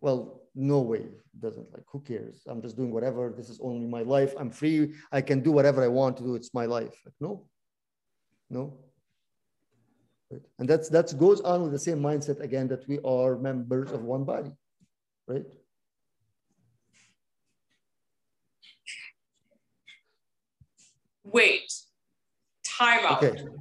[0.00, 1.04] Well, no way.
[1.38, 2.42] Doesn't like who cares?
[2.48, 3.32] I'm just doing whatever.
[3.36, 4.32] This is only my life.
[4.38, 4.94] I'm free.
[5.12, 6.34] I can do whatever i want to do.
[6.34, 6.96] It's my life.
[7.04, 7.46] Like, no.
[8.48, 8.78] No.
[10.30, 10.42] Right?
[10.58, 14.02] and that's that goes on with the same mindset again that we are members of
[14.02, 14.50] one body.
[15.28, 15.44] Right?
[21.22, 21.72] Wait.
[22.64, 23.22] Time out.
[23.22, 23.44] okay.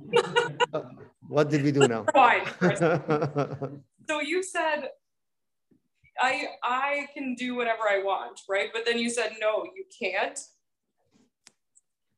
[0.73, 0.81] Uh,
[1.27, 2.05] what did we do now?
[2.13, 2.45] Fine.
[4.07, 4.89] So you said
[6.19, 8.69] I I can do whatever I want, right?
[8.73, 10.39] But then you said no, you can't.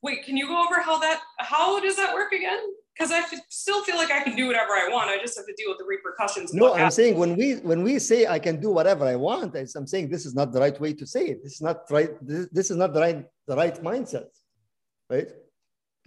[0.04, 2.60] Wait, can you go over how that how does that work again?
[2.94, 5.10] Because I still feel like I can do whatever I want.
[5.10, 6.54] I just have to deal with the repercussions.
[6.54, 6.96] no i'm happens.
[6.96, 10.26] saying when we when we say i can do whatever i want i'm saying this
[10.26, 12.78] is not the right way to say it this is not right this, this is
[12.78, 14.30] not the right the right mindset
[15.10, 15.30] right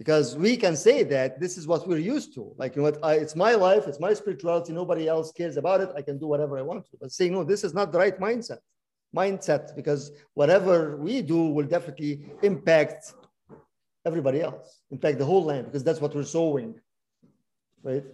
[0.01, 2.97] because we can say that this is what we're used to like you know what
[3.09, 6.27] I, it's my life it's my spirituality nobody else cares about it i can do
[6.33, 8.61] whatever i want to but saying no this is not the right mindset
[9.15, 10.01] mindset because
[10.33, 13.13] whatever we do will definitely impact
[14.09, 16.73] everybody else impact the whole land because that's what we're sowing
[17.83, 18.05] right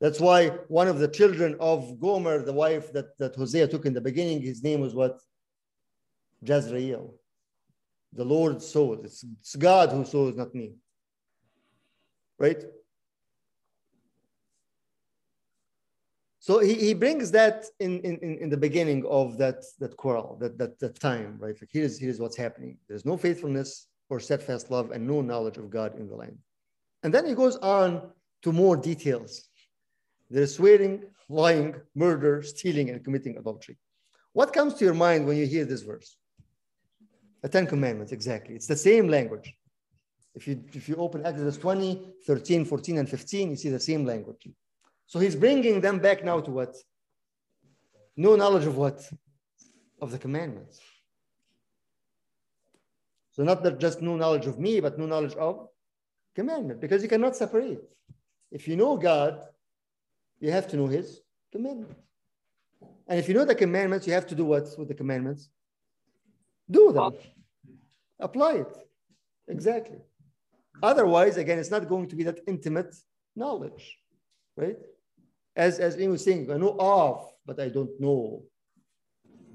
[0.00, 0.48] that's why
[0.80, 4.40] one of the children of Gomer, the wife that, that Hosea took in the beginning,
[4.40, 5.20] his name was what?
[6.42, 7.19] Jezreel.
[8.12, 9.00] The Lord sows.
[9.04, 10.72] It's, it's God who sows, not me.
[12.38, 12.62] Right?
[16.40, 20.56] So he, he brings that in, in, in- the beginning of that, that quarrel, that,
[20.58, 21.54] that, that time, right?
[21.60, 22.78] Like here's, here's what's happening.
[22.88, 26.38] There's no faithfulness or steadfast love and no knowledge of God in the land.
[27.02, 28.10] And then he goes on
[28.42, 29.48] to more details.
[30.30, 33.76] There's swearing, lying, murder, stealing, and committing adultery.
[34.32, 36.16] What comes to your mind when you hear this verse?
[37.42, 38.54] The Ten Commandments, exactly.
[38.54, 39.54] It's the same language.
[40.34, 44.04] If you, if you open Exodus 20, 13, 14, and 15, you see the same
[44.04, 44.46] language.
[45.06, 46.76] So he's bringing them back now to what?
[48.16, 49.02] No knowledge of what?
[50.00, 50.80] Of the commandments.
[53.32, 55.68] So not that just no knowledge of me, but no knowledge of
[56.34, 57.80] commandment, because you cannot separate.
[58.52, 59.42] If you know God,
[60.40, 61.96] you have to know his commandment.
[63.08, 65.48] And if you know the commandments, you have to do what with the commandments?
[66.70, 67.18] Do that.
[68.18, 68.76] Apply it.
[69.48, 69.98] Exactly.
[70.82, 72.94] Otherwise, again, it's not going to be that intimate
[73.36, 73.98] knowledge,
[74.56, 74.78] right?
[75.56, 78.44] As as Ian was saying, I know of, but I don't know.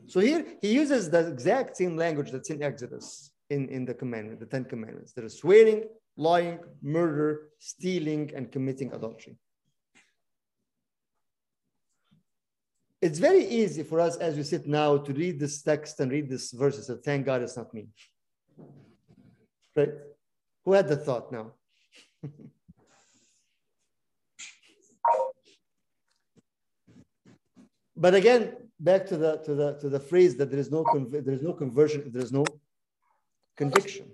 [0.07, 4.39] So here he uses the exact same language that's in Exodus in, in the commandment,
[4.39, 5.13] the Ten Commandments.
[5.13, 5.85] There is swearing,
[6.17, 9.37] lying, murder, stealing, and committing adultery.
[13.05, 16.27] It's very easy for us as we sit now to read this text and read
[16.27, 17.85] this verses and thank God it's not me.
[19.75, 19.91] Right?
[20.63, 21.51] Who had the thought now?
[27.95, 31.35] but again, back to the to the to the phrase that there is no there
[31.35, 32.43] is no conversion if there is no
[33.55, 34.07] conviction,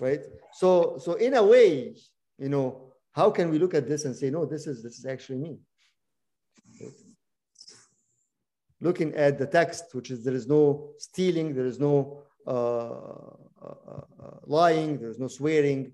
[0.00, 0.20] right?
[0.52, 1.96] So so in a way,
[2.36, 5.06] you know, how can we look at this and say, no, this is this is
[5.06, 5.58] actually me?
[6.78, 6.92] Right?
[8.82, 13.74] Looking at the text, which is there is no stealing, there is no uh, uh,
[14.24, 15.92] uh, lying, there is no swearing,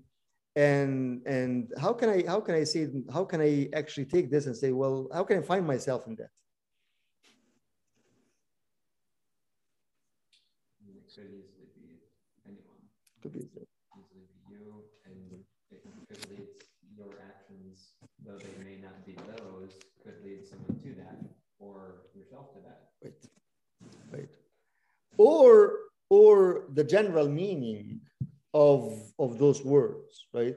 [0.55, 4.47] and and how can I how can I say how can I actually take this
[4.47, 6.31] and say, well, how can I find myself in that?
[13.21, 13.39] Could be
[14.49, 15.43] you, and
[16.97, 17.93] your actions,
[18.25, 19.73] though they may not be those,
[20.03, 21.19] could lead someone to that,
[21.59, 22.79] or yourself to that.
[23.03, 23.13] right
[24.11, 24.29] right
[25.19, 25.73] or
[26.09, 27.99] or the general meaning
[28.53, 28.79] of
[29.19, 30.55] of those words right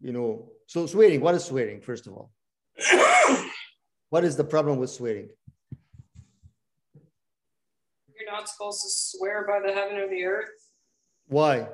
[0.00, 0.30] you know
[0.66, 2.30] so swearing what is swearing first of all
[4.10, 5.28] what is the problem with swearing
[8.14, 10.50] You're not supposed to swear by the heaven or the earth.
[11.26, 11.66] why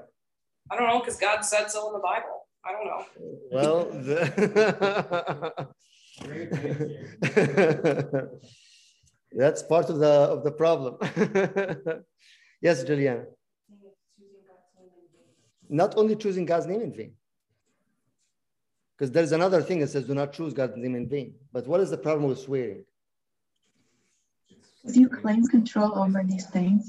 [0.71, 2.37] I don't know, because God said so in the Bible.
[2.65, 3.03] I don't know.
[3.51, 4.23] well the
[6.23, 6.71] Great, thank
[7.37, 8.41] you.
[9.35, 10.97] That's part of the of the problem
[12.61, 15.79] yes juliana Saying it's choosing God's name in vain.
[15.81, 17.13] not only choosing god's name in vain
[18.97, 21.81] because there's another thing that says do not choose god's name in vain but what
[21.81, 22.85] is the problem with swearing
[24.93, 26.83] Do you claim control over these things?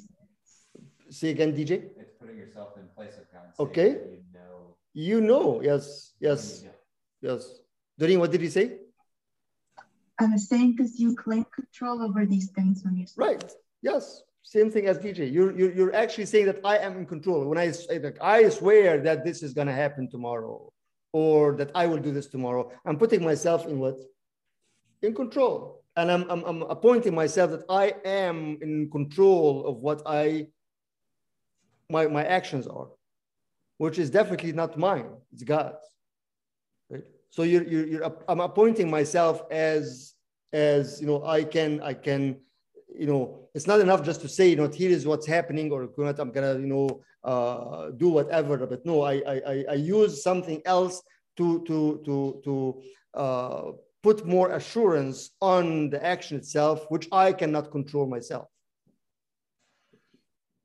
[1.09, 3.47] say again dj It's putting yourself in place of God.
[3.65, 3.89] Okay.
[3.89, 4.57] You know.
[5.09, 6.67] You know, yes, yes, when you
[7.29, 7.33] know.
[7.35, 7.43] yes.
[7.99, 8.65] Doreen, what did you say?
[10.19, 13.43] I was saying because you claim control over these things when you Right.
[13.81, 14.21] Yes.
[14.43, 15.31] Same thing as DJ.
[15.31, 17.45] You're, you're, you're actually saying that I am in control.
[17.45, 20.71] When I say that I swear that this is going to happen tomorrow
[21.13, 23.97] or that I will do this tomorrow, I'm putting myself in what?
[25.01, 25.83] In control.
[25.95, 30.47] And I'm, I'm, I'm appointing myself that I am in control of what I,
[31.89, 32.87] my, my actions are,
[33.77, 35.07] which is definitely not mine.
[35.31, 35.92] It's God's.
[37.33, 40.13] So you're, you're, you're I'm appointing myself as,
[40.53, 42.39] as, you know, I can, I can,
[42.95, 45.89] you know, it's not enough just to say, you know, here is what's happening, or
[45.97, 48.67] I'm gonna, you know, uh, do whatever.
[48.67, 51.01] But no, I, I, I- use something else
[51.37, 52.81] to, to, to, to
[53.15, 53.71] uh,
[54.03, 58.45] put more assurance on the action itself, which I cannot control myself.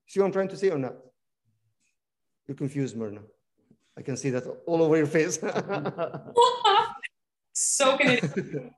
[0.07, 0.97] See what I'm trying to say or not?
[2.47, 3.23] You're confused, Myrna.
[3.99, 5.39] I can see that all over your face.
[7.53, 8.73] Soaking it.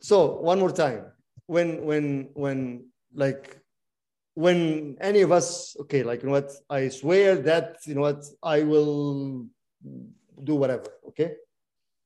[0.00, 0.16] so
[0.50, 1.02] one more time
[1.46, 2.58] when when when
[3.14, 3.56] like
[4.34, 4.58] when
[5.00, 8.62] any of us okay like you know what i swear that you know what i
[8.62, 9.46] will
[10.44, 11.32] do whatever okay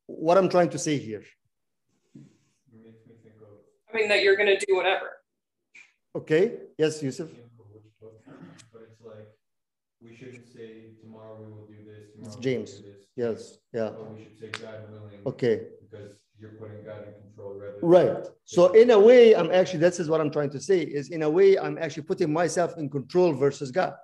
[0.07, 1.25] what i'm trying to say here
[2.15, 3.49] It makes me think of
[3.91, 5.09] I mean, that you're going to do whatever.
[6.15, 6.45] okay
[6.79, 8.17] yes yusuf can't remember which book,
[8.73, 9.29] but it's like
[10.01, 10.69] we shouldn't say
[11.03, 11.74] tomorrow we will do this.
[11.74, 11.74] Tomorrow
[12.25, 12.71] It's James.
[12.77, 13.07] do this.
[13.17, 15.21] yes yeah But we should say God willing.
[15.27, 15.55] okay
[15.91, 17.79] Because you're putting God in control rather.
[17.83, 21.11] right so in a way i'm actually this is what i'm trying to say is
[21.11, 23.95] in a way i'm actually putting myself in control versus god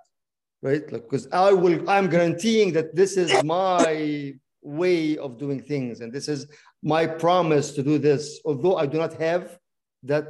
[0.61, 6.01] right like because i will i'm guaranteeing that this is my way of doing things
[6.01, 6.45] and this is
[6.83, 9.57] my promise to do this although i do not have
[10.03, 10.29] that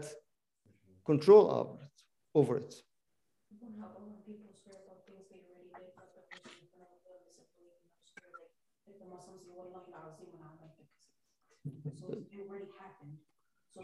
[1.05, 1.97] control over it
[2.39, 2.73] over it
[3.59, 6.89] When how when people swear about things they already did, but the person in front
[6.95, 8.51] of them isn't believing them swear like
[8.89, 10.79] if the Muslims say wallahi al-azim when I'm like
[11.99, 13.17] So it already happened.
[13.73, 13.80] So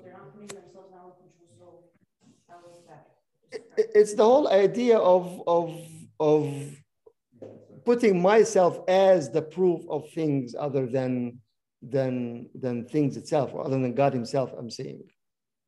[3.78, 5.80] it's the whole idea of of
[6.20, 6.54] of
[7.86, 11.40] putting myself as the proof of things other than
[11.82, 15.04] than than things itself or other than god himself i'm saying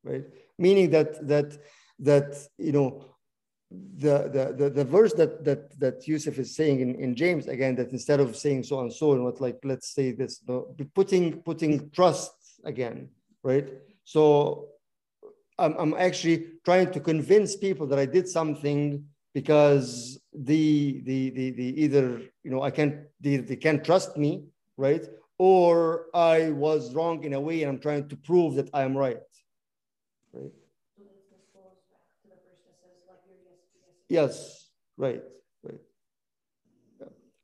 [0.03, 0.25] right?
[0.57, 1.57] Meaning that that
[1.99, 3.05] that you know
[3.71, 7.75] the the the, the verse that that that yusuf is saying in, in james again
[7.75, 10.43] that instead of saying so and so and what like let's say this
[10.95, 12.31] putting putting trust
[12.65, 13.09] again
[13.43, 13.69] right
[14.09, 14.69] so
[15.59, 19.05] I'm, I'm actually trying to convince people that I did something
[19.35, 24.45] because the the the, the either you know I can't they, they can't trust me
[24.77, 25.05] right?
[25.37, 28.97] Or I was wrong in a way and I'm trying to prove that I am
[28.97, 29.29] right
[30.33, 30.55] right?
[34.07, 35.21] Yes, right
[35.61, 35.83] right.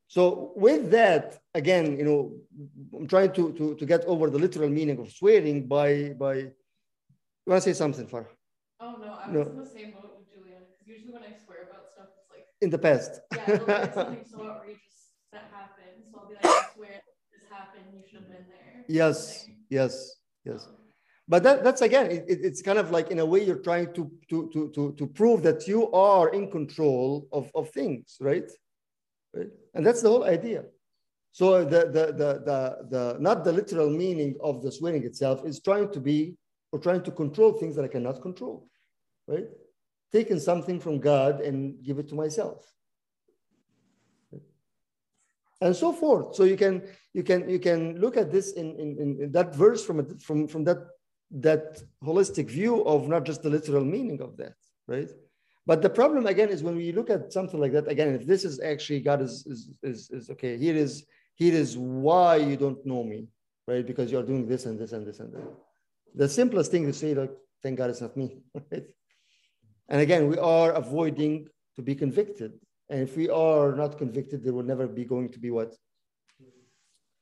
[0.07, 2.21] So with that again you know
[2.97, 7.51] I'm trying to to, to get over the literal meaning of swearing by by you
[7.51, 8.27] want to say something Farah?
[8.81, 9.39] Oh no, I No.
[9.39, 12.29] was in the same boat with Juliana because usually when I swear about stuff, it's
[12.33, 13.11] like in the past.
[13.47, 14.97] yeah, like something so outrageous
[15.33, 16.03] that happened.
[16.11, 17.01] So I'll be like, I swear
[17.33, 17.85] this happened.
[17.93, 18.73] You should have been there.
[18.87, 19.93] yes, Like, yes,
[20.45, 20.61] yes.
[20.67, 20.73] um,
[21.27, 24.11] But that, that's again, it- it's kind of like in a way you're trying to,
[24.29, 28.49] to, to, to, to prove that you are in control of, of things, right?
[29.33, 29.51] Right?
[29.75, 30.63] And that's the whole idea.
[31.35, 35.59] So the, the, the, the, the, not the literal meaning of the swearing itself is
[35.59, 36.37] trying to be,
[36.71, 38.69] or trying to control things that I cannot control,
[39.27, 39.43] right?
[40.13, 42.63] Taking something from God and give it to myself.
[45.59, 46.35] And so forth.
[46.37, 46.83] So you can,
[47.13, 50.47] you can, you can look at this in, in, in- that verse from, a, from,
[50.47, 50.87] from that
[51.31, 54.53] that holistic view of not just the literal meaning of that,
[54.87, 55.09] right?
[55.65, 58.45] But the problem again is when we look at something like that, again, if this
[58.45, 61.03] is actually God is is is, is okay, here is
[61.35, 63.27] here is why you don't know me,
[63.67, 63.85] right?
[63.85, 65.47] Because you're doing this and this and this and that.
[66.15, 67.31] The simplest thing to say, like,
[67.61, 68.39] thank God it's not me,
[68.71, 68.83] right?
[69.89, 72.53] And again, we are avoiding to be convicted.
[72.89, 75.75] And if we are not convicted, there will never be going to be what?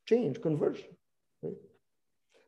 [0.07, 0.89] Change, conversion.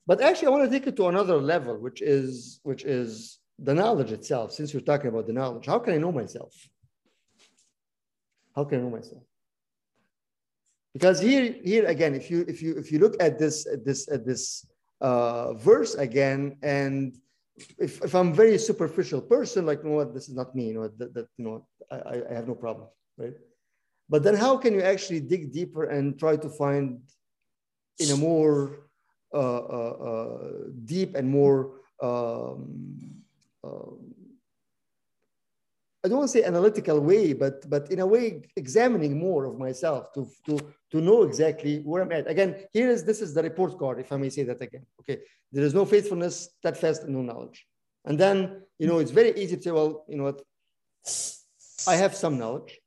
[0.07, 3.73] But actually, I want to take it to another level, which is which is the
[3.73, 4.51] knowledge itself.
[4.51, 6.53] Since you're talking about the knowledge, how can I know myself?
[8.55, 9.23] How can I know myself?
[10.95, 14.07] Because here, here again, if you if you if you look at this at this
[14.07, 14.65] at this
[15.01, 17.19] uh, verse again, and
[17.77, 20.75] if, if I'm very superficial person, like you know what, this is not me, you
[20.75, 22.87] know that, that you know I, I- have no problem,
[23.17, 23.33] right?
[24.07, 27.01] But then how can you actually dig deeper and try to find
[27.99, 28.87] in a more
[29.33, 30.47] uh, uh, uh,
[30.85, 31.71] deep and more
[32.01, 33.19] um,
[33.65, 33.99] um,
[36.05, 39.57] I don't want to say analytical way, but but in a way examining more of
[39.57, 40.53] myself to to
[40.91, 42.29] to know exactly where I'm at.
[42.29, 44.85] Again, here is this is the report card, if I may say that again.
[44.99, 45.17] Okay,
[45.51, 47.65] there is no faithfulness, steadfast, and no knowledge.
[48.07, 48.35] And then
[48.77, 50.43] you know it's very easy to say, well, you know what,
[51.87, 52.79] I have some knowledge,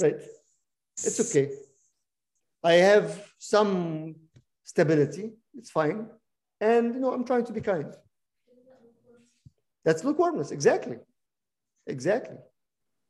[0.00, 0.20] right?
[1.06, 1.46] It's okay.
[2.62, 3.06] I have
[3.38, 4.14] some
[4.62, 5.32] stability.
[5.58, 6.06] It's fine,
[6.60, 7.92] and you know I'm trying to be kind.
[9.84, 10.98] That's lukewarmness, exactly.
[11.86, 12.36] Exactly.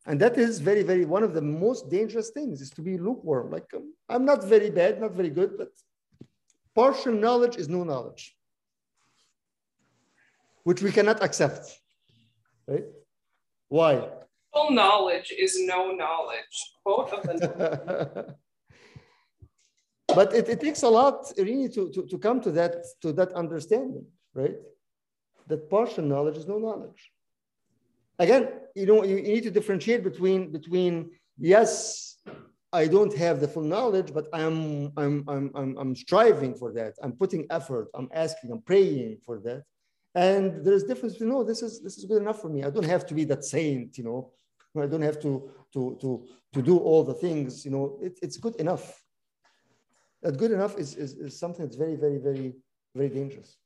[0.06, 3.50] And that is very, very one of the most dangerous things is to be lukewarm.
[3.50, 5.68] Like um, I'm not very bad, not very good, but
[6.74, 8.36] partial knowledge is no knowledge,
[10.64, 11.80] which we cannot accept.
[12.66, 12.84] Right?
[13.68, 14.08] Why?
[14.52, 16.56] Full knowledge is no knowledge.
[16.84, 17.38] Both of them.
[20.14, 23.32] but it, it takes a lot really to, to, to come to that to that
[23.32, 24.56] understanding, right?
[25.46, 27.10] That partial knowledge is no knowledge.
[28.18, 32.18] Again, you know, you, you need to differentiate between between yes,
[32.72, 36.94] I don't have the full knowledge, but I'm I'm I'm I'm, I'm striving for that.
[37.02, 37.88] I'm putting effort.
[37.94, 38.50] I'm asking.
[38.52, 39.64] I'm praying for that.
[40.16, 42.64] And there's difference between no, this is this is good enough for me.
[42.64, 44.32] I don't have to be that saint, you know.
[44.76, 47.98] I don't have to to to to do all the things, you know.
[48.00, 49.04] It, it's good enough
[50.24, 52.54] that good enough is, is, is something that's very, very, very,
[52.96, 53.58] very dangerous.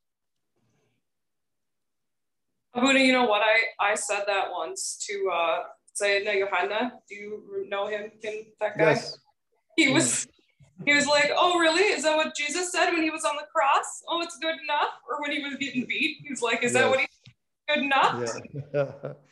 [2.74, 3.42] Abuna, you know what?
[3.42, 5.58] I, I said that once to uh,
[6.00, 6.92] Sayyidina Yohanna.
[7.08, 8.90] Do you know him, him that guy?
[8.90, 9.18] Yes.
[9.76, 10.26] He was
[10.84, 11.82] he was like, Oh, really?
[11.84, 14.02] Is that what Jesus said when he was on the cross?
[14.08, 14.90] Oh, it's good enough?
[15.08, 16.18] Or when he was getting beat?
[16.22, 17.06] He was like, Is that what he
[17.68, 18.32] good enough?
[18.74, 18.86] Yeah.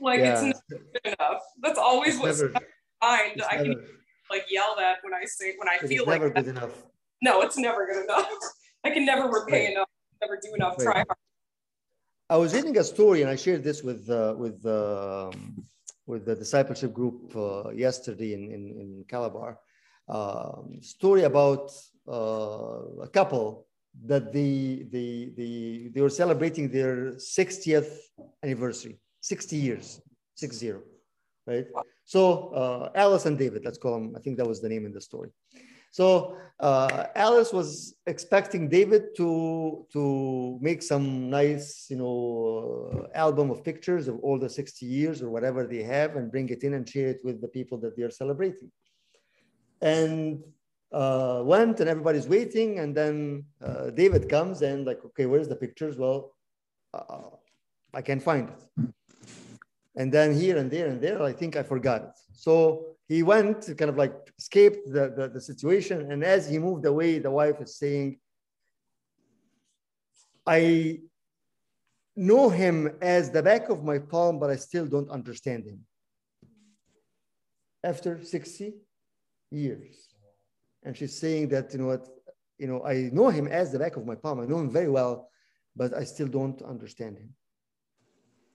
[0.00, 0.44] Like Yeah.
[0.46, 1.40] it's good enough.
[1.62, 2.52] That's always what's never,
[3.00, 3.42] mind.
[3.48, 3.84] I can never,
[4.30, 6.44] like yell that when I say when I feel like never that.
[6.44, 6.82] good enough.
[7.22, 8.28] no, it's never good enough.
[8.84, 9.72] I can never repay Right.
[9.72, 9.88] enough,
[10.20, 10.84] never do enough, Right.
[10.84, 11.06] try hard.
[12.34, 15.64] I was reading a story, and I shared this with uh, with um,
[16.04, 19.50] with the discipleship group uh, yesterday in in, in Calabar.
[20.08, 21.70] Um, story about
[22.08, 23.68] uh, a couple
[24.10, 24.50] that the
[24.94, 25.50] the the
[25.94, 27.90] they were celebrating their 60th
[28.42, 30.00] anniversary, 60 years,
[30.34, 30.80] six zero,
[31.46, 31.66] right?
[32.04, 32.20] So
[32.62, 34.14] uh, Alice and David, let's call them.
[34.16, 35.30] I think that was the name in the story.
[35.94, 42.16] So uh, Alice was expecting David to to make some nice, you know,
[42.92, 46.48] uh, album of pictures of all the 60 years or whatever they have, and bring
[46.48, 48.72] it in and share it with the people that they are celebrating.
[49.80, 50.42] And
[50.90, 55.60] uh, went, and everybody's waiting, and then uh, David comes and like, okay, where's the
[55.64, 55.96] pictures?
[55.96, 56.34] Well,
[56.92, 57.30] uh,
[57.94, 58.60] I can't find it.
[59.94, 62.16] And then here and there and there, I think I forgot it.
[62.32, 66.10] So he went kind of like escaped the, the, the situation.
[66.10, 68.18] And as he moved away, the wife is saying,
[70.46, 71.00] I
[72.16, 75.80] know him as the back of my palm, but I still don't understand him.
[77.82, 78.74] After 60
[79.50, 80.08] years.
[80.82, 82.08] And she's saying that, you know what,
[82.58, 84.40] you know, I know him as the back of my palm.
[84.40, 85.28] I know him very well,
[85.76, 87.34] but I still don't understand him.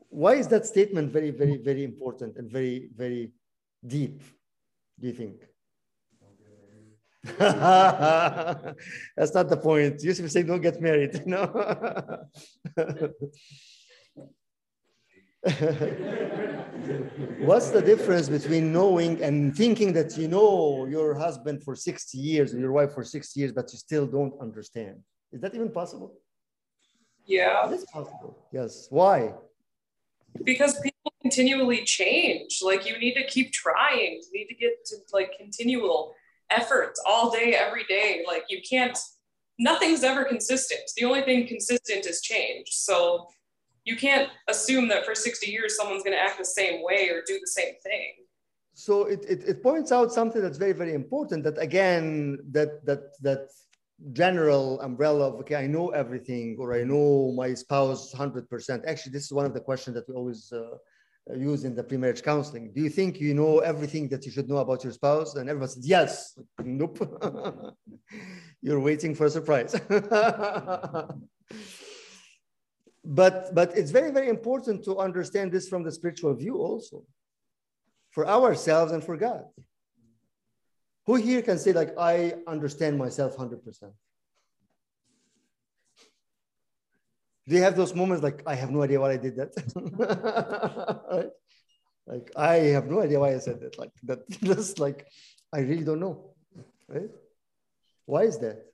[0.09, 3.31] why is that statement very, very, very important and very, very
[3.85, 4.21] deep?
[4.99, 5.35] Do you think?
[7.37, 10.01] That's not the point.
[10.03, 11.23] Yusuf is saying, don't get married.
[11.25, 11.43] No.
[17.39, 22.51] What's the difference between knowing and thinking that you know your husband for 60 years
[22.51, 24.97] and your wife for 60 years, but you still don't understand?
[25.31, 26.13] Is that even possible?
[27.25, 28.37] Yeah, It is possible.
[28.51, 28.87] Yes.
[28.89, 29.33] Why?
[30.43, 30.88] because people
[31.29, 32.59] continually change.
[32.61, 34.19] Like you need to keep trying.
[34.21, 36.13] You need to get to like continual
[36.49, 38.23] efforts all day, every day.
[38.27, 38.97] Like you can't.
[39.61, 40.81] Nothing's ever consistent.
[40.95, 42.67] The only thing consistent is change.
[42.69, 43.27] So
[43.83, 47.21] you can't assume that for 60 years someone's going to act the same way or
[47.27, 48.13] do the same thing.
[48.73, 53.01] So it, it, it points out something that's very, very important that again, that that
[53.21, 53.49] that
[54.13, 58.87] general umbrella of okay, I know everything or I know my spouse 100%.
[58.87, 60.77] Actually, this is one of the questions that we always uh,
[61.35, 62.71] use in the pre-marriage counseling.
[62.73, 65.35] Do you think you know everything that you should know about your spouse?
[65.35, 66.37] And everyone says yes.
[66.63, 66.99] Nope.
[68.61, 69.73] You're waiting for a surprise.
[73.05, 77.03] but but it's very very important to understand this from the spiritual view also
[78.11, 79.45] for ourselves and for God.
[81.05, 83.91] Who here can say, like, I understand myself 100%?
[87.49, 89.51] Do you have those moments like, I have no idea why I did that?
[91.11, 91.31] right?
[92.05, 93.79] Like, I have no idea why I said that.
[93.79, 95.07] Like, that just like,
[95.51, 96.35] I really don't know.
[96.87, 97.09] Right?
[98.05, 98.67] Why is that?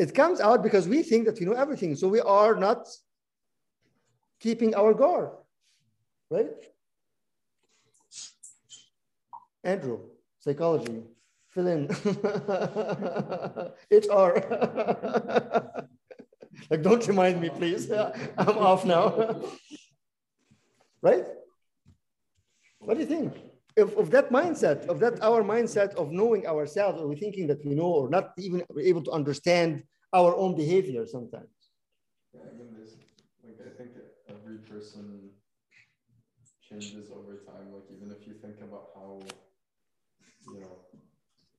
[0.00, 1.94] It comes out because we think that we know everything.
[1.94, 2.88] So we are not
[4.40, 5.30] keeping our guard.
[6.28, 6.50] Right?
[9.62, 10.00] Andrew,
[10.40, 11.04] psychology,
[11.58, 11.82] fill in.
[13.90, 14.32] HR.
[16.70, 17.90] like, don't remind me, please.
[18.38, 19.40] I'm off now.
[21.02, 21.24] right?
[22.78, 23.32] What do you think?
[23.76, 27.64] If, of that mindset, of that our mindset of knowing ourselves, or we thinking that
[27.64, 29.82] we know, or not even able to understand
[30.12, 31.54] our own behavior sometimes.
[32.34, 32.94] Yeah, mean, there's,
[33.44, 33.90] like, I think
[34.28, 35.30] every person
[36.68, 37.72] changes over time.
[37.72, 39.22] Like, even if you think about how,
[40.52, 40.78] you know,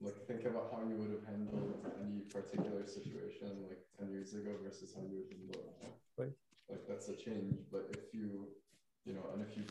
[0.01, 4.51] like, think about how you would have handled any particular situation like 10 years ago
[4.63, 5.93] versus how you would handle it now.
[6.17, 6.35] Right.
[6.69, 7.57] Like, that's a change.
[7.71, 8.47] But if you,
[9.05, 9.63] you know, and if you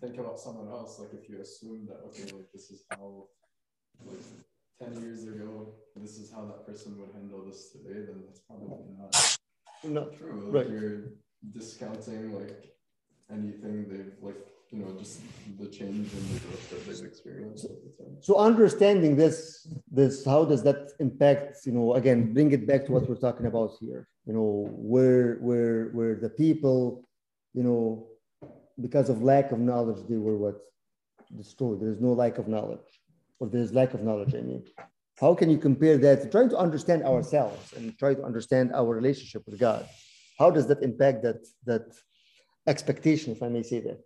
[0.00, 3.28] think about someone else, like, if you assume that, okay, like, this is how,
[4.06, 4.24] like,
[4.82, 8.94] 10 years ago, this is how that person would handle this today, then that's probably
[8.98, 9.14] not
[9.84, 10.50] not true.
[10.50, 10.70] Like Right.
[10.70, 11.12] you're
[11.52, 12.74] discounting like
[13.30, 14.36] anything they've like,
[14.72, 15.20] you know, just
[15.58, 18.16] the change in the growth that they've experienced over time.
[18.20, 22.92] So understanding this, this, how does that impact, you know, again, bring it back to
[22.92, 27.04] what we're talking about here, you know, where, where, where the people,
[27.52, 28.06] you know,
[28.80, 30.58] because of lack of knowledge, they were what?
[31.36, 31.80] Destroyed.
[31.80, 33.00] There is no lack of knowledge,
[33.40, 34.64] or there's lack of knowledge, I mean.
[35.18, 36.30] How can you compare that?
[36.30, 39.86] Trying to understand ourselves and try to understand our relationship with God.
[40.38, 41.92] How does that impact that, that
[42.66, 44.00] expectation, if I may say that?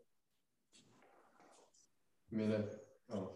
[2.35, 2.67] I mean, it,
[3.13, 3.31] oh,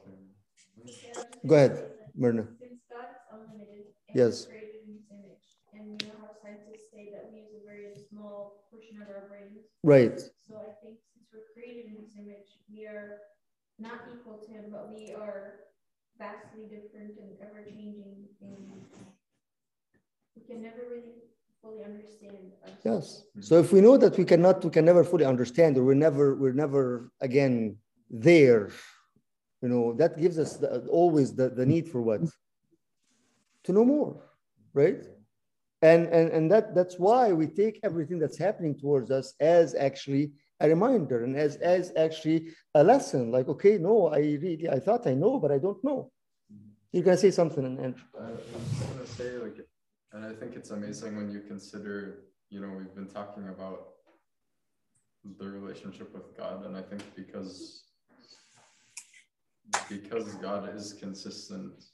[1.47, 1.87] Go ahead,
[2.17, 2.43] Myrna.
[2.59, 4.47] Since God unlimited and Yes.
[4.51, 7.95] created in his image, and you know how scientists say that we use a very
[8.11, 9.63] small portion of our brains.
[9.85, 10.19] Right.
[10.19, 13.23] So I think since we're created in his image, we are
[13.79, 15.71] not equal to him, but we are
[16.19, 18.83] vastly different and ever changing and
[20.35, 21.31] we can never really
[21.63, 23.27] fully understand ourselves.
[23.37, 23.47] Yes.
[23.47, 26.35] So if we know that we cannot, we can never fully understand, or we're never,
[26.35, 27.79] we're never again
[28.11, 28.71] there,
[29.63, 32.21] you know, that gives us the, always the, the need for what?
[33.65, 34.23] To know more,
[34.73, 35.05] right?
[35.83, 40.33] And and and that that's why we take everything that's happening towards us as actually
[40.61, 43.31] a reminder and as as actually a lesson.
[43.31, 46.11] Like, okay, no, I really I thought I know, but I don't know.
[46.91, 48.03] You're gonna say something, Andrew.
[48.19, 48.43] I I was
[48.91, 49.59] gonna say like,
[50.13, 53.91] and I think it's amazing when you consider, you know, we've been talking about
[55.39, 57.85] the relationship with God, and I think because
[59.89, 61.85] because God is consistent,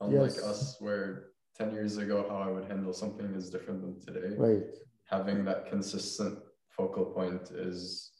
[0.00, 0.44] unlike Yes.
[0.44, 4.34] us, where ten years ago how I would handle something is different than today.
[4.36, 4.62] Right.
[5.04, 6.38] Having that consistent
[6.68, 8.12] focal point is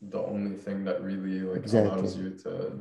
[0.00, 1.98] the only thing that really like Exactly.
[2.00, 2.80] allows you to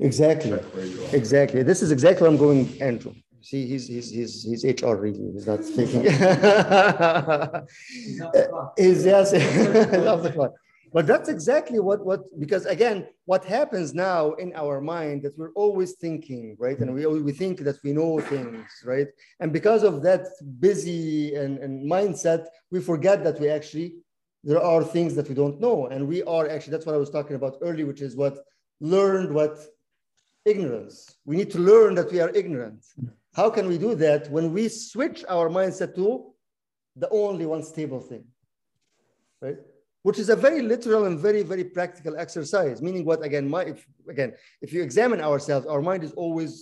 [0.00, 0.50] Exactly.
[0.50, 1.14] check where you are.
[1.16, 1.62] Exactly.
[1.62, 3.14] This is exactly where I'm going, Andrew.
[3.42, 5.30] See, he's he's he's he's HR really.
[5.32, 6.02] He's not speaking.
[6.02, 6.20] He's
[8.20, 8.74] off the clock.
[8.78, 10.52] He's yes, he's off the clock.
[10.94, 15.50] But that's exactly what, what, because again, what happens now in our mind that we're
[15.54, 16.78] always thinking, right?
[16.78, 19.08] And we, we think that we know things, right?
[19.40, 20.28] And because of that
[20.60, 23.96] busy and, and mindset, we forget that we actually,
[24.44, 25.88] there are things that we don't know.
[25.88, 28.38] And we are actually, that's what I was talking about earlier, which is what
[28.80, 29.58] learned what
[30.44, 31.16] ignorance.
[31.24, 32.84] We need to learn that we are ignorant.
[33.34, 36.32] How can we do that when we switch our mindset to
[36.94, 38.26] the only one stable thing,
[39.40, 39.56] right?
[40.04, 42.76] Which is a very literal and very, very practical exercise.
[42.86, 43.48] Meaning what again?
[43.48, 44.30] My if again,
[44.60, 46.52] if you examine ourselves, our mind is always,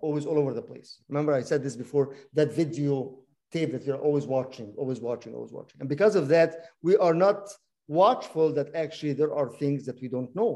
[0.00, 0.90] always all over the place.
[1.08, 2.14] Remember, I said this before.
[2.38, 3.18] That video
[3.50, 6.50] tape that you're always watching, always watching, always watching, and because of that,
[6.82, 7.40] we are not
[7.88, 10.52] watchful that actually there are things that we don't know,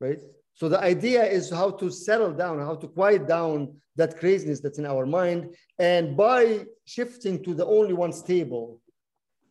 [0.00, 0.22] right?
[0.54, 3.56] So the idea is how to settle down, how to quiet down
[3.96, 8.80] that craziness that's in our mind, and by shifting to the only one stable,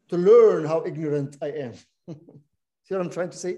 [0.10, 1.74] to learn how ignorant I am.
[2.84, 3.58] See what I'm trying to say?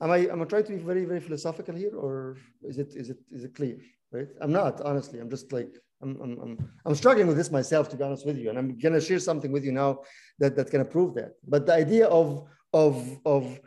[0.00, 3.10] Am I am I trying to be very very philosophical here, or is it is
[3.10, 3.78] it is it clear?
[4.12, 4.28] Right?
[4.40, 5.20] I'm not honestly.
[5.20, 8.38] I'm just like I'm I'm I'm, I'm struggling with this myself to be honest with
[8.38, 10.00] you, and I'm gonna share something with you now
[10.38, 11.32] that that can prove that.
[11.46, 13.60] But the idea of of of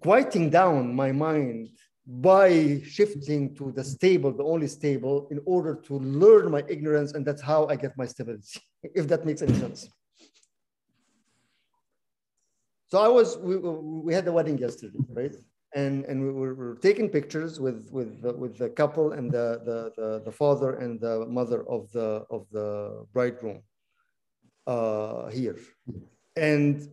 [0.00, 1.68] quieting down my mind
[2.06, 7.24] by shifting to the stable, the only stable, in order to learn my ignorance, and
[7.24, 8.60] that's how I get my stability.
[8.82, 9.88] if that makes any sense.
[12.90, 15.34] So I was, we, we had the wedding yesterday, right?
[15.74, 19.30] And, and we were, we were taking pictures with, with, the, with the couple and
[19.30, 23.60] the, the, the, the father and the mother of the, of the bridegroom
[24.66, 25.58] uh, here.
[26.36, 26.88] And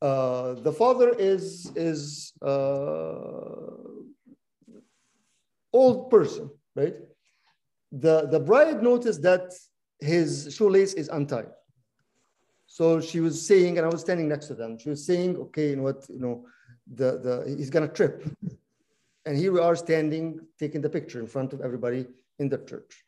[0.00, 3.66] uh, the father is, is uh,
[5.72, 6.94] old person, right?
[7.90, 9.52] The, the bride noticed that
[9.98, 11.50] his shoelace is untied.
[12.72, 14.78] So she was saying, and I was standing next to them.
[14.78, 16.46] She was saying, okay, you know what, you know,
[16.94, 18.24] the, the he's gonna trip.
[19.26, 22.06] And here we are standing, taking the picture in front of everybody
[22.38, 23.04] in the church.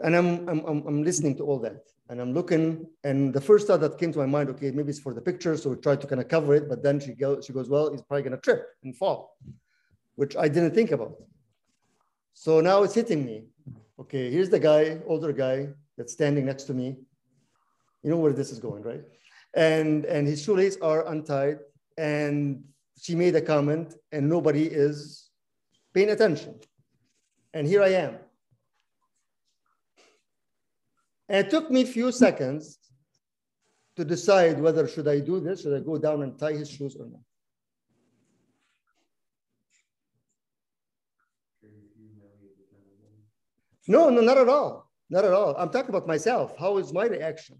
[0.00, 1.86] And I'm, I'm, I'm, I'm listening to all that.
[2.10, 5.00] And I'm looking, and the first thought that came to my mind, okay, maybe it's
[5.00, 5.56] for the picture.
[5.56, 7.90] So we tried to kind of cover it, but then she goes, she goes, well,
[7.90, 9.38] he's probably gonna trip and fall,
[10.16, 11.14] which I didn't think about.
[12.34, 13.44] So now it's hitting me.
[13.98, 16.98] Okay, here's the guy, older guy that's standing next to me.
[18.02, 19.02] You know where this is going, right?
[19.54, 21.58] And and his shoelaces are untied,
[21.96, 22.64] and
[23.00, 25.30] she made a comment, and nobody is
[25.94, 26.58] paying attention.
[27.54, 28.18] And here I am.
[31.28, 32.78] And it took me a few seconds
[33.96, 36.96] to decide whether should I do this, should I go down and tie his shoes
[36.96, 37.20] or not.
[43.88, 44.90] No, no, not at all.
[45.10, 45.54] Not at all.
[45.56, 46.56] I'm talking about myself.
[46.56, 47.58] How is my reaction?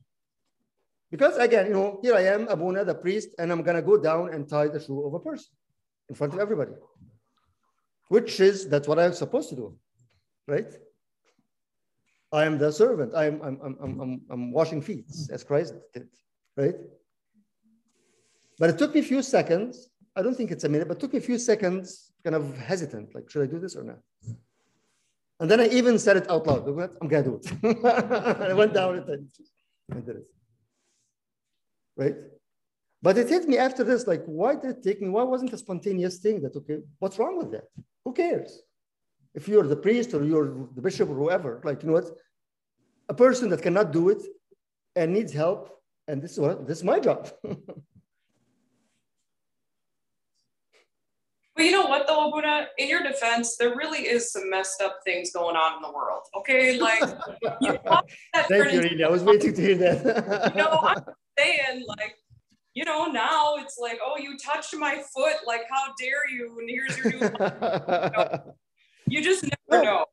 [1.13, 4.33] Because again, you know, here I am, Abuna, the priest, and I'm gonna go down
[4.33, 5.53] and tie the shoe of a person
[6.09, 6.73] in front of everybody.
[8.09, 9.77] Which is that's what I'm supposed to do,
[10.49, 10.73] right?
[12.33, 13.13] I am the servant.
[13.15, 16.09] I'm I'm I'm I'm I'm, washing feet as Christ did,
[16.57, 16.77] right?
[18.59, 19.91] But it took me a few seconds.
[20.17, 22.57] I don't think it's a minute, but it took me a few seconds, kind of
[22.57, 23.99] hesitant, like, should I do this or not?
[25.41, 26.67] And then I even said it out loud.
[27.03, 27.47] I'm gonna do it.
[28.51, 29.29] I went down and
[29.93, 30.27] I did it.
[31.97, 32.15] Right?
[33.03, 35.09] But it hit me after this, like, why did it take me?
[35.09, 37.65] Why wasn't a spontaneous thing that, okay, what's wrong with that?
[38.05, 38.63] Who cares?
[39.35, 42.11] If you're the priest or you're the bishop or whoever, like, you know what?
[43.09, 44.23] A person that cannot do it
[44.95, 45.71] and needs help,
[46.07, 47.31] and this is what this is my job.
[51.55, 52.69] But you know what though, Abuna?
[52.79, 56.23] In your defense, there really is some messed up things going on in the world.
[56.39, 57.01] Okay, like
[57.61, 57.79] you
[58.33, 59.07] that Thank you, Rina.
[59.07, 60.53] I was waiting to hear that.
[60.57, 61.05] you know, I'm
[61.39, 62.17] saying like,
[62.75, 66.59] you know, now it's like, oh, you touched my foot, like how dare you?
[66.59, 68.53] And here's your new.
[69.09, 70.07] You just never know.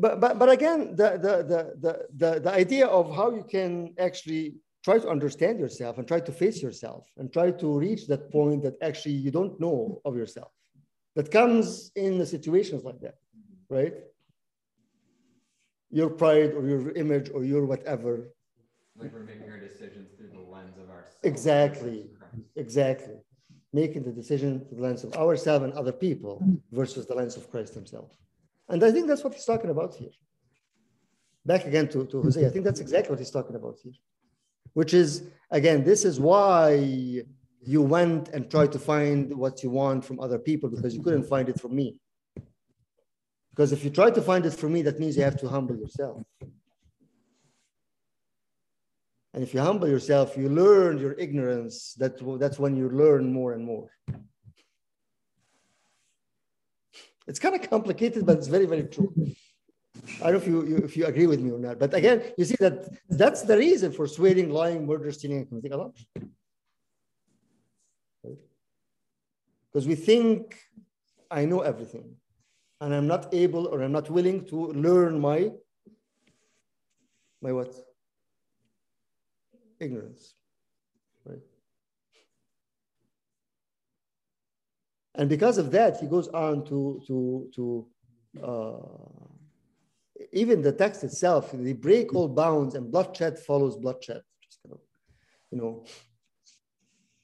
[0.00, 3.94] but but but again, the the the the the, the idea of how you can
[3.98, 8.32] actually try to understand yourself and try to face yourself and try to reach that
[8.32, 10.50] point that actually you don't know of yourself
[11.14, 13.14] that comes in the situations like that
[13.68, 13.94] right
[15.90, 18.32] your pride or your image or your whatever
[18.98, 21.06] Like we're making our decisions through the lens of our.
[21.22, 22.10] Exactly.
[22.56, 23.16] exactly.
[23.72, 27.50] Making the decision through the lens of ourselves and other people versus the lens of
[27.50, 28.10] christ himself.
[28.68, 30.14] And i think that's what he's talking about here.
[31.44, 33.94] Back again to, to Hosea i think that's exactly what he's talking about here
[34.74, 37.24] which is again this is why
[37.64, 41.24] you went and tried to find what you want from other people because you couldn't
[41.24, 42.00] find it from me.
[43.50, 45.76] Because if you try to find it from me that means you have to humble
[45.76, 46.22] yourself
[49.34, 51.94] And if you humble yourself, you learn your ignorance.
[51.94, 53.88] That, that's when you learn more and more.
[57.26, 59.14] It's kind of complicated, but it's very, very true.
[60.20, 61.78] I don't know if you, you, if you agree with me or not.
[61.78, 65.72] But again, you see that that's the reason for swearing, lying, murder, stealing, and committing
[65.72, 66.06] adultery.
[69.72, 70.58] Because we think
[71.30, 72.16] I know everything,
[72.80, 75.50] and I'm not able or I'm not willing to learn my
[77.40, 77.74] my what?
[79.82, 80.34] Ignorance.
[81.24, 81.38] Right.
[85.16, 87.86] And because of that, he goes on to to to
[88.42, 89.22] uh,
[90.32, 94.22] even the text itself, they break all bounds and bloodshed follows bloodshed.
[94.44, 94.80] Just kind of,
[95.50, 95.84] you know,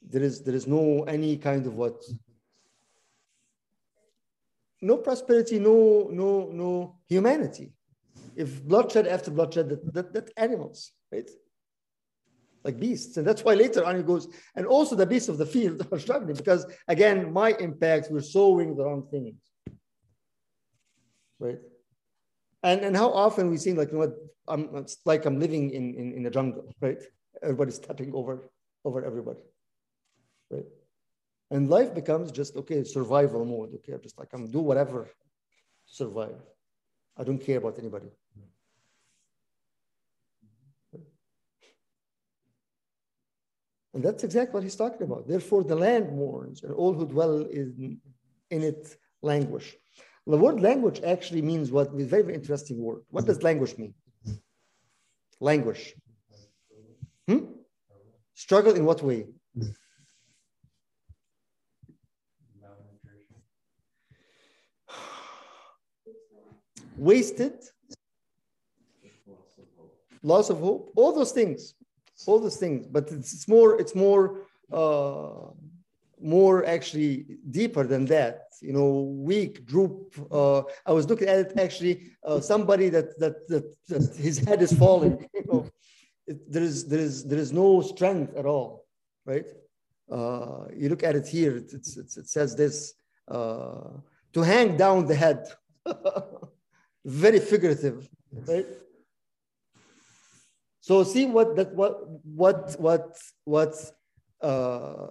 [0.03, 2.03] there is there is no any kind of what
[4.81, 7.73] no prosperity, no no no humanity.
[8.35, 11.31] If bloodshed after bloodshed, that, that, that animals, right?
[12.69, 13.16] Like beasts.
[13.16, 15.99] And that's why later on he goes, and also the beasts of the field are
[15.99, 19.41] struggling because again, my impact, we're sowing the wrong things.
[21.41, 21.61] Right?
[22.62, 24.16] And and how often we see like you know what
[24.53, 26.99] I'm it's like I'm living in, in, in a jungle, right?
[27.43, 28.51] Everybody's stepping over
[28.85, 29.45] over everybody.
[30.51, 30.69] Right.
[31.51, 33.71] And life becomes just okay, survival mode.
[33.77, 35.09] Okay, I'm just like I'm do whatever
[35.87, 36.39] survive.
[37.16, 38.11] I don't care about anybody.
[43.99, 45.26] And that's exactly what he's talking about.
[45.26, 47.99] Therefore, the land mourns, and all who dwell in,
[48.49, 49.74] in it languish.
[50.24, 51.88] The word languish actually means what?
[51.88, 53.01] A very, very interesting word.
[53.11, 53.94] What does languish mean?
[55.40, 55.96] Languish.
[57.26, 57.46] Hmm?
[58.34, 59.26] Struggle in what way?
[66.96, 67.64] Wasted,
[70.22, 71.74] loss of hope, all those things,
[72.27, 72.87] all those things.
[72.87, 75.51] But it's, it's more, it's more, uh,
[76.21, 80.14] more actually deeper than that you know, weak, droop.
[80.31, 84.62] Uh, I was looking at it actually, uh, somebody that, that, that, that, his head
[84.62, 85.71] is falling, you know,
[86.27, 88.87] it, there, is, there, is, there is no strength at all,
[89.25, 89.47] right?
[90.11, 92.95] Uh, you look at it here, it, it's, it's, it says this,
[93.29, 93.91] uh,
[94.33, 95.47] to hang down the head.
[97.05, 98.09] Very figurative,
[98.47, 98.66] right?
[100.89, 101.95] So see what that what
[102.43, 103.74] what what what
[104.41, 105.09] uh,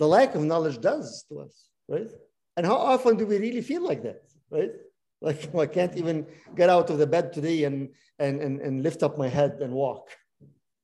[0.00, 2.10] the lack of knowledge does to us, right?
[2.56, 4.72] And how often do we really feel like that, right?
[5.20, 6.26] Like I can't even
[6.56, 9.72] get out of the bed today and, and, and, and lift up my head and
[9.72, 10.08] walk.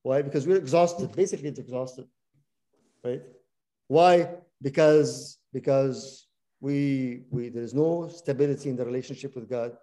[0.04, 0.22] Why?
[0.22, 1.10] Because we're exhausted.
[1.16, 2.06] Basically, it's exhausted,
[3.04, 3.22] right?
[3.88, 4.30] Why?
[4.62, 6.28] Because because
[6.60, 9.76] we we there is no stability in the relationship with God.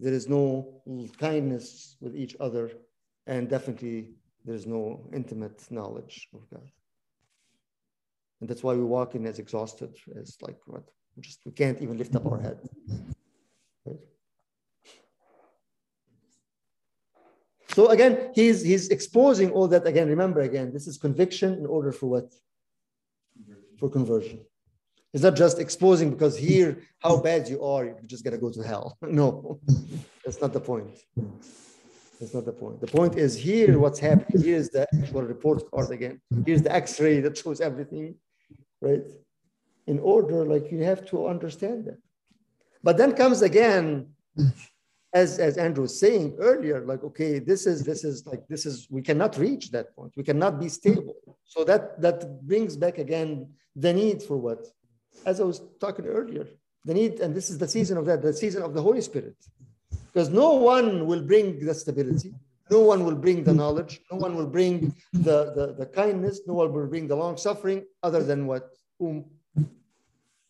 [0.00, 0.82] There is no
[1.18, 2.72] kindness with each other,
[3.26, 4.10] and definitely
[4.44, 6.68] there's no intimate knowledge of God.
[8.40, 10.82] And that's why we walk in as exhausted as like what
[11.16, 12.58] we just we can't even lift up our head.
[13.84, 14.00] Right?
[17.68, 20.08] So again, he's he's exposing all that again.
[20.08, 22.34] Remember again, this is conviction in order for what?
[23.78, 24.40] For conversion.
[25.14, 28.62] It's not just exposing because here how bad you are, you're just gonna go to
[28.62, 28.96] hell.
[29.02, 29.60] no,
[30.24, 30.98] that's not the point.
[32.22, 32.80] That's not the point.
[32.80, 34.42] The point is here what's happening.
[34.42, 36.20] Here's the actual report card again.
[36.46, 38.14] Here's the X-ray that shows everything,
[38.80, 39.02] right?
[39.86, 41.98] in order, like you have to understand that.
[42.82, 44.08] But then comes again,
[45.14, 48.86] as, as Andrew was saying earlier, like, okay, this is, this is like, this is,
[48.90, 50.12] we cannot reach that point.
[50.16, 51.14] We cannot be stable.
[51.44, 54.66] So that, that brings back again the need for what?
[55.26, 56.46] As I was talking earlier,
[56.84, 59.36] the need, and this is the season of that, the season of the Holy Spirit.
[60.12, 62.34] Because no one will bring the stability,
[62.70, 66.54] no one will bring the knowledge, no one will bring the, the, the kindness, no
[66.54, 68.70] one will bring the long suffering other than what?
[68.98, 69.24] Whom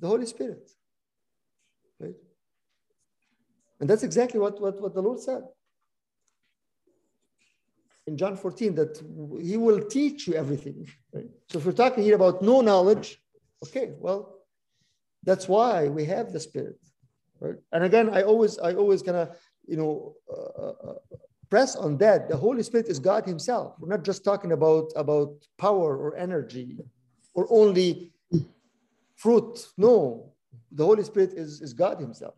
[0.00, 0.68] the Holy Spirit.
[2.00, 2.14] Right?
[3.80, 5.42] And that's exactly what, what, what the Lord said
[8.06, 9.00] in John 14 that
[9.40, 10.88] he will teach you everything.
[11.12, 11.28] Right?
[11.48, 13.18] So if we're talking here about no knowledge,
[13.64, 14.38] okay, well,
[15.22, 16.78] that's why we have the Spirit.
[17.40, 17.56] Right?
[17.72, 19.36] And again, I always, I always kind of,
[19.66, 20.94] you know, uh, uh,
[21.50, 22.28] press on that.
[22.28, 23.74] The Holy Spirit is God Himself.
[23.78, 26.78] We're not just talking about about power or energy,
[27.34, 28.12] or only
[29.16, 29.66] fruit.
[29.76, 30.32] No,
[30.70, 32.34] the Holy Spirit is, is God Himself.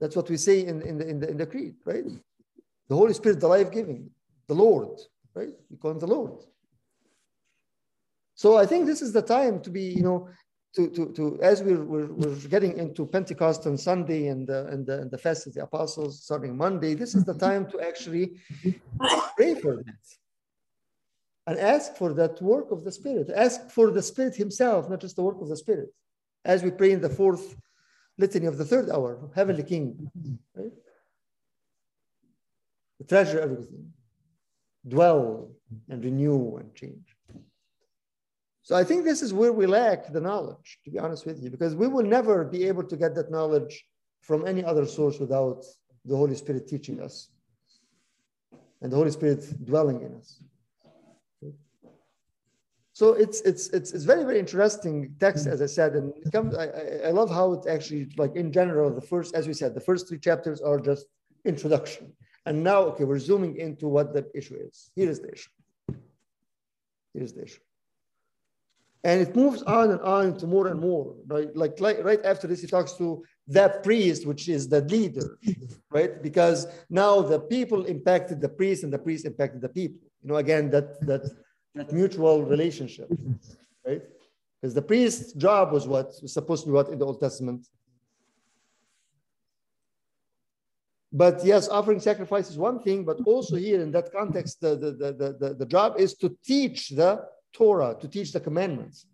[0.00, 2.04] That's what we say in, in, the, in, the, in the creed, right?
[2.88, 4.10] The Holy Spirit, the life giving,
[4.48, 4.98] the Lord,
[5.34, 5.54] right?
[5.70, 6.42] We call Him the Lord.
[8.34, 10.28] So I think this is the time to be, you know,
[10.74, 14.86] to, to, to as we're, we're, we're getting into Pentecost on Sunday and the, and,
[14.86, 17.46] the, and the fast of the apostles starting Monday, this is the mm-hmm.
[17.46, 18.36] time to actually
[19.36, 20.04] pray for that
[21.46, 23.30] and ask for that work of the Spirit.
[23.34, 25.90] Ask for the Spirit Himself, not just the work of the Spirit.
[26.44, 27.56] As we pray in the fourth
[28.18, 30.10] litany of the third hour, Heavenly King,
[30.54, 30.72] right?
[33.08, 33.92] Treasure everything,
[34.88, 35.50] dwell
[35.90, 37.13] and renew and change.
[38.64, 41.50] So I think this is where we lack the knowledge, to be honest with you,
[41.50, 43.84] because we will never be able to get that knowledge
[44.22, 45.64] from any other source without
[46.06, 47.28] the Holy Spirit teaching us
[48.80, 50.42] and the Holy Spirit dwelling in us.
[52.94, 56.54] So it's it's it's it's very very interesting text, as I said, and it comes.
[56.54, 56.66] I,
[57.08, 60.08] I love how it actually like in general the first, as we said, the first
[60.08, 61.06] three chapters are just
[61.44, 62.12] introduction,
[62.46, 64.92] and now okay, we're zooming into what the issue is.
[64.94, 65.50] Here is the issue.
[67.12, 67.60] Here is the issue,
[69.04, 71.14] and it moves on and on to more and more.
[71.26, 75.38] Right, like, like right after this, he talks to that priest, which is the leader,
[75.90, 76.22] right?
[76.22, 80.00] Because now the people impacted the priest, and the priest impacted the people.
[80.22, 81.22] You know, again, that that
[81.74, 83.10] that mutual relationship,
[83.86, 84.02] right?
[84.60, 87.66] Because the priest's job was what was supposed to be what in the Old Testament.
[91.12, 94.90] But yes, offering sacrifice is one thing, but also here in that context, the, the,
[94.90, 97.24] the, the, the job is to teach the
[97.54, 99.06] Torah, to teach the commandments.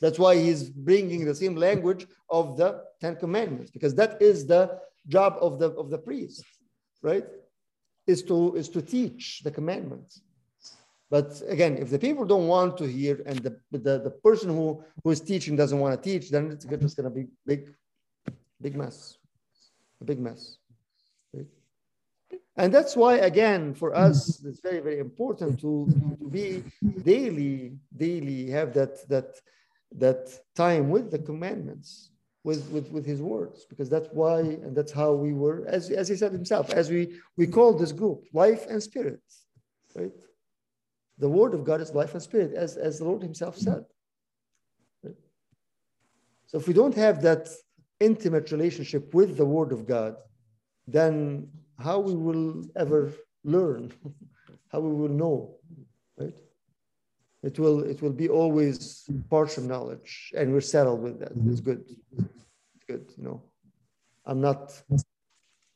[0.00, 4.78] That's why he's bringing the same language of the Ten Commandments, because that is the
[5.08, 6.44] job of the, of the priest,
[7.02, 7.24] right?
[8.06, 10.20] Is to, is to teach the commandments.
[11.08, 14.82] But again, if the people don't want to hear and the, the, the person who,
[15.02, 17.72] who is teaching doesn't want to teach, then it's just going to be big,
[18.60, 19.16] big mess,
[20.00, 20.58] a big mess.
[22.56, 22.64] Right?
[22.64, 24.10] And that's why, again, for mm-hmm.
[24.10, 25.88] us, it's very, very important to,
[26.18, 26.64] to be
[27.02, 29.40] daily, daily have that, that,
[29.92, 32.10] that time with the commandments,
[32.44, 36.08] with, with, with his words, because that's why, and that's how we were, as, as
[36.08, 39.20] he said himself, as we, we call this group, life and spirit,
[39.94, 40.12] right?
[41.18, 43.84] The word of God is life and spirit, as, as the Lord Himself said.
[46.48, 47.48] So if we don't have that
[47.98, 50.16] intimate relationship with the word of God,
[50.86, 51.48] then
[51.78, 53.12] how we will ever
[53.44, 53.92] learn,
[54.72, 55.56] how we will know,
[56.18, 56.38] right?
[57.42, 61.32] It will it will be always partial knowledge, and we're settled with that.
[61.46, 61.84] It's good.
[62.18, 63.42] It's good, you know.
[64.24, 64.82] I'm not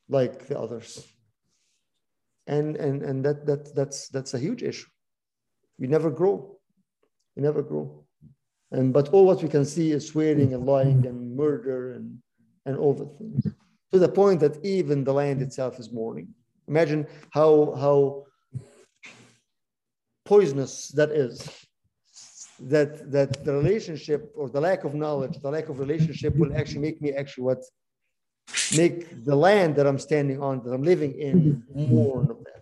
[0.09, 1.07] like the others.
[2.47, 4.89] And and and that that that's that's a huge issue
[5.81, 6.57] we never grow.
[7.35, 8.05] We never grow.
[8.71, 12.19] And but all what we can see is swearing and lying and murder and,
[12.65, 13.47] and all the things.
[13.93, 16.29] To the point that even the land itself is mourning.
[16.67, 18.25] Imagine how how
[20.25, 21.35] poisonous that is.
[22.59, 26.81] That that the relationship or the lack of knowledge, the lack of relationship will actually
[26.81, 27.63] make me actually what
[28.77, 32.61] make the land that I'm standing on, that I'm living in, mourn of that.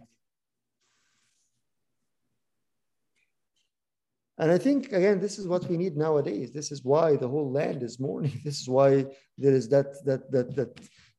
[4.39, 6.51] And I think again, this is what we need nowadays.
[6.53, 8.39] This is why the whole land is mourning.
[8.45, 9.05] This is why
[9.37, 10.71] there is that that that that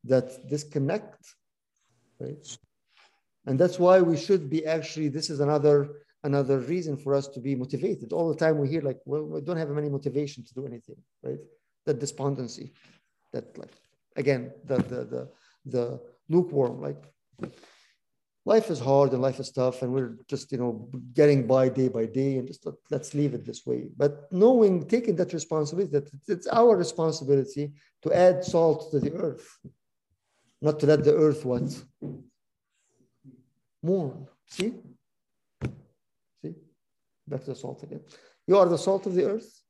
[0.04, 1.34] that disconnect,
[2.18, 2.58] right?
[3.46, 5.08] And that's why we should be actually.
[5.08, 5.88] This is another
[6.22, 8.12] another reason for us to be motivated.
[8.12, 10.96] All the time we hear like, well, we don't have any motivation to do anything,
[11.22, 11.38] right?
[11.86, 12.72] That despondency,
[13.32, 13.72] that like
[14.16, 15.28] again, the the the
[15.66, 17.02] the lukewarm, like
[18.46, 21.88] life is hard and life is tough and we're just you know getting by day
[21.88, 26.10] by day and just let's leave it this way but knowing taking that responsibility that
[26.26, 27.72] it's our responsibility
[28.02, 29.58] to add salt to the earth
[30.60, 31.84] not to let the earth what?
[33.82, 34.26] Mourn.
[34.46, 34.74] See?
[36.42, 36.54] See?
[37.26, 38.00] Back to the salt again.
[38.46, 39.60] You are the salt of the earth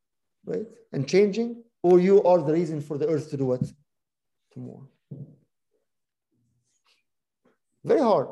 [0.45, 0.67] right?
[0.93, 3.63] And changing or you are the reason for the earth to do what?
[4.53, 4.89] To mourn.
[7.85, 8.29] Very hard.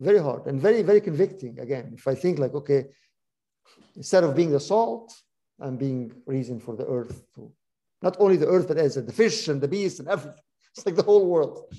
[0.00, 0.46] Very hard.
[0.46, 1.60] And very, very convicting.
[1.60, 2.86] Again, if I think like, okay,
[3.94, 5.14] instead of being the salt,
[5.60, 7.52] I'm being reason for the earth to
[8.00, 10.40] not only the earth, but as the fish and the beast and everything.
[10.76, 11.74] It's like the whole world.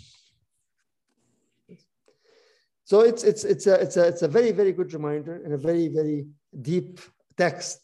[2.86, 5.58] So it's it's it's a it's a it's a very very good reminder and a
[5.58, 6.28] very very
[6.62, 7.00] deep
[7.38, 7.80] text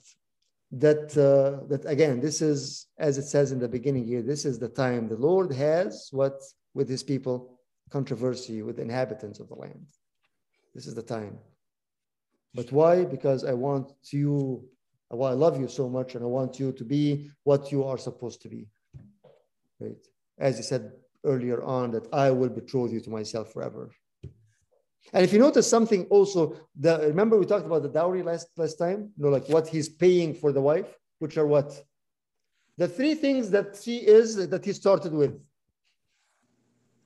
[0.71, 4.59] that uh, that again this is as it says in the beginning here this is
[4.59, 6.39] the time the Lord has what
[6.75, 9.87] with His people controversy with inhabitants of the land.
[10.75, 11.37] This is the time.
[12.53, 13.05] But why?
[13.05, 14.63] Because I want you,
[15.09, 17.97] well, I love you so much and I want you to be what you are
[17.97, 18.67] supposed to be.
[19.79, 20.05] Right?
[20.39, 20.91] As he said
[21.25, 23.91] earlier on, that I will betroth you to myself forever.
[25.13, 28.75] And if you notice something also, the, remember we talked about the dowry last, last
[28.75, 29.11] time?
[29.17, 30.87] You know, like what he's paying for the wife,
[31.19, 31.83] which are what?
[32.79, 35.37] the three things that she is that he started with.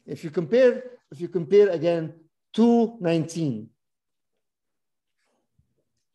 [0.06, 2.14] If you compare, if you compare again
[2.54, 3.70] 219.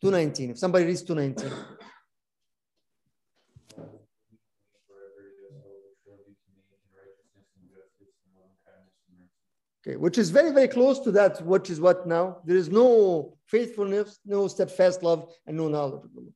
[0.01, 0.51] 219.
[0.51, 1.51] If somebody reads 219.
[9.81, 12.39] Okay, which is very, very close to that, which is what now?
[12.43, 16.33] There is no faithfulness, no steadfast love, and no knowledge of the Lord.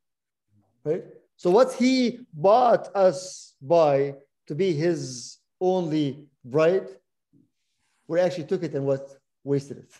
[0.86, 1.04] Right?
[1.36, 4.16] So what he bought us by
[4.48, 6.88] to be his only bride,
[8.08, 9.10] we actually took it and what?
[9.44, 9.92] Wasted it.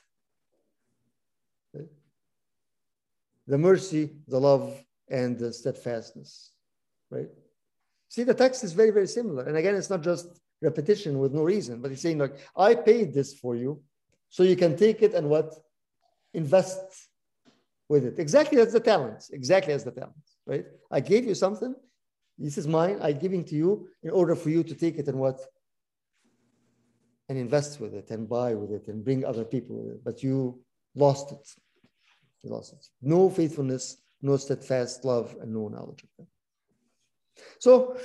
[3.46, 4.74] The mercy, the love,
[5.10, 6.52] and the steadfastness.
[7.10, 7.28] Right?
[8.08, 9.44] See, the text is very, very similar.
[9.44, 13.14] And again, it's not just repetition with no reason, but he's saying, like, I paid
[13.14, 13.82] this for you,
[14.30, 15.54] so you can take it and what?
[16.34, 16.80] Invest
[17.90, 18.18] with it.
[18.18, 19.30] Exactly as the talents.
[19.30, 20.66] Exactly as the talents, right?
[20.90, 21.76] I gave you something.
[22.38, 22.98] This is mine.
[23.02, 25.40] I'm giving to you in order for you to take it and what?
[27.30, 30.04] And invest with it and buy with it and bring other people with it.
[30.04, 30.60] But you
[30.96, 31.46] lost it.
[32.42, 32.86] You lost it.
[33.02, 36.28] No faithfulness, no steadfast love, and no knowledge of God.
[37.60, 37.98] So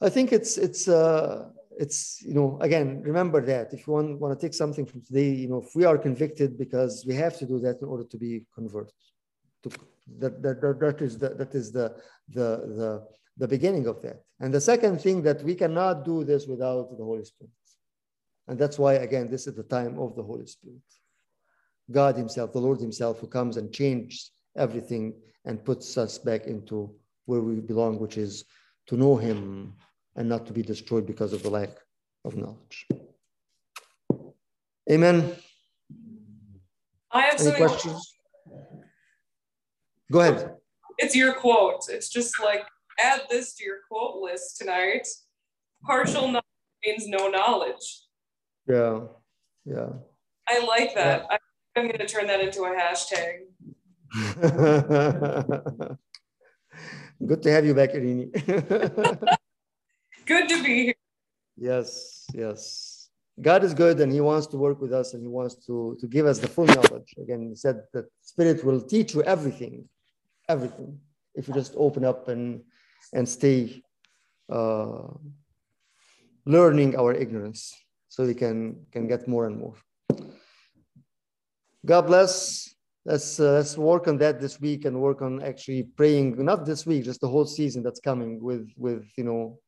[0.00, 1.48] I think it's it's uh,
[1.80, 5.30] it's you know again remember that if you want, want to take something from today
[5.42, 8.18] you know if we are convicted because we have to do that in order to
[8.18, 9.00] be converted.
[9.62, 9.70] To
[10.18, 11.86] that that, that, is the that is the
[12.28, 12.48] the
[12.80, 12.90] the
[13.38, 14.18] the beginning of that.
[14.40, 17.52] And the second thing that we cannot do this without the holy spirit.
[18.46, 20.88] And that's why again this is the time of the holy spirit.
[21.90, 24.32] God himself the lord himself who comes and changes
[24.64, 25.14] everything
[25.46, 28.44] and puts us back into where we belong which is
[28.88, 29.74] to know him
[30.16, 31.70] and not to be destroyed because of the lack
[32.24, 32.86] of knowledge.
[34.90, 35.36] Amen.
[37.12, 37.66] I have Any something.
[37.66, 38.14] questions?
[40.10, 40.54] Go ahead.
[40.98, 41.88] It's your quote.
[41.88, 42.64] It's just like
[43.02, 45.06] add this to your quote list tonight.
[45.84, 46.44] Partial knowledge
[46.84, 48.04] means no knowledge.
[48.68, 49.00] Yeah,
[49.64, 49.88] yeah.
[50.48, 51.26] I like that.
[51.30, 51.38] I,
[51.76, 53.46] I'm going to turn that into a hashtag.
[57.26, 58.30] Good to have you back, Irini.
[60.30, 60.94] Good to be here.
[61.56, 63.08] yes, yes.
[63.40, 66.06] God is good and He wants to work with us and He wants to, to
[66.06, 67.12] give us the full knowledge.
[67.20, 69.88] Again, He said that Spirit will teach you everything,
[70.48, 71.00] everything,
[71.34, 72.62] if you just open up and,
[73.12, 73.82] and stay
[74.48, 75.08] uh,
[76.46, 77.74] learning our ignorance
[78.06, 79.74] so we can, can get more and more.
[81.84, 82.72] God bless.
[83.04, 86.86] Let's, uh, let's work on that this week and work on actually praying, not this
[86.86, 89.58] week, just the whole season that's coming with, with you know,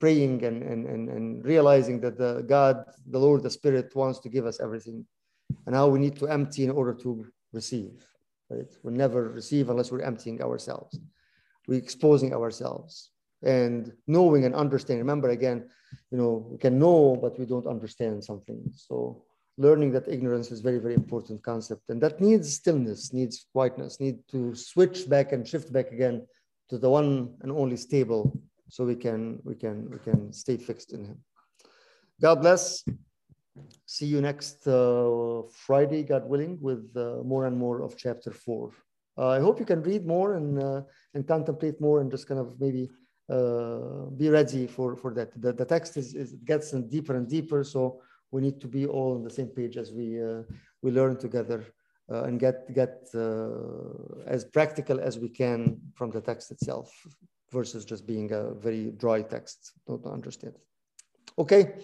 [0.00, 4.28] praying and, and, and, and realizing that the God, the Lord, the Spirit wants to
[4.28, 5.06] give us everything.
[5.66, 8.06] And how we need to empty in order to receive.
[8.50, 8.72] Right?
[8.82, 10.98] We'll never receive unless we're emptying ourselves.
[11.66, 13.10] We're exposing ourselves
[13.42, 15.00] and knowing and understanding.
[15.00, 15.68] Remember again,
[16.10, 18.60] you know, we can know, but we don't understand something.
[18.74, 19.24] So
[19.56, 21.82] learning that ignorance is very, very important concept.
[21.88, 26.26] And that needs stillness, needs quietness, need to switch back and shift back again
[26.74, 27.10] to the one
[27.42, 28.24] and only stable
[28.68, 31.18] so we can we can we can stay fixed in him.
[32.20, 32.62] God bless.
[33.86, 38.64] See you next uh, friday god willing with uh, more and more of chapter four.
[39.16, 40.80] Uh, i hope you can read more and uh,
[41.14, 42.84] and contemplate more and just kind of maybe
[43.36, 45.30] uh, be ready for for that.
[45.44, 47.80] The, the text is, is gets deeper and deeper so
[48.32, 50.42] we need to be all on the same page as we uh,
[50.82, 51.60] we learn together
[52.08, 56.92] and get get uh, as practical as we can from the text itself
[57.50, 59.72] versus just being a very dry text.
[59.86, 60.54] Don't understand.
[61.38, 61.74] Okay.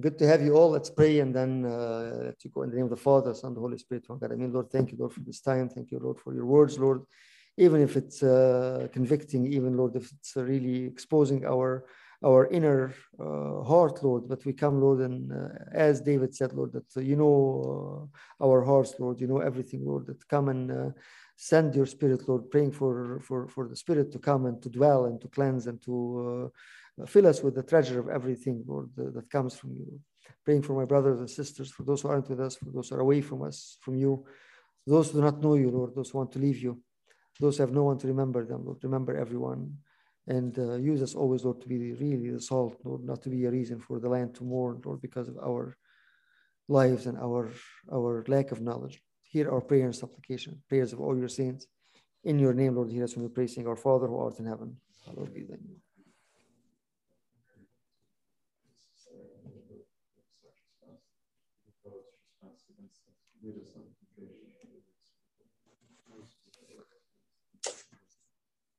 [0.00, 0.70] Good to have you all.
[0.70, 3.54] Let's pray and then uh, let you go in the name of the father son
[3.54, 4.32] the holy spirit one god.
[4.32, 5.68] I mean lord thank you lord for this time.
[5.68, 7.02] Thank you lord for your words lord.
[7.56, 11.86] Even if it's uh, convicting even lord if it's really exposing our
[12.26, 14.28] our inner uh, heart, Lord.
[14.28, 18.10] But we come, Lord, and uh, as David said, Lord, that uh, you know
[18.42, 19.20] our hearts, Lord.
[19.20, 20.06] You know everything, Lord.
[20.06, 20.92] That come and
[21.36, 22.50] send your Spirit, Lord.
[22.50, 25.80] Praying for for for the Spirit to come and to dwell and to cleanse and
[25.82, 26.50] to
[27.06, 29.86] fill us with the treasure of everything, Lord, that comes from you.
[30.44, 32.96] Praying for my brothers and sisters, for those who aren't with us, for those who
[32.96, 34.24] are away from us, from you,
[34.86, 36.80] those who do not know you, Lord, those who want to leave you,
[37.40, 38.78] those who have no one to remember them, Lord.
[38.82, 39.76] Remember everyone
[40.26, 43.44] and uh, use us always, Lord, to be really the salt, Lord, not to be
[43.44, 45.76] a reason for the land to mourn, Lord, because of our
[46.68, 47.50] lives and our
[47.92, 49.00] our lack of knowledge.
[49.22, 51.66] Hear our prayer and supplication, prayers of all your saints.
[52.24, 54.46] In your name, Lord, hear us when we pray, saying, Our Father who art in
[54.46, 55.80] heaven, hallowed be thy name.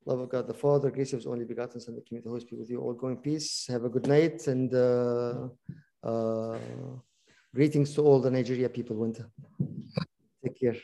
[0.08, 2.30] Love of God the Father, grace of His only begotten Son, the King of the
[2.30, 2.94] Holy Spirit with you all.
[2.94, 3.68] Go in peace.
[3.68, 5.50] Have a good night and uh,
[6.02, 6.58] uh,
[7.54, 8.96] greetings to all the Nigeria people.
[8.96, 9.30] Winter.
[10.42, 10.78] Take care.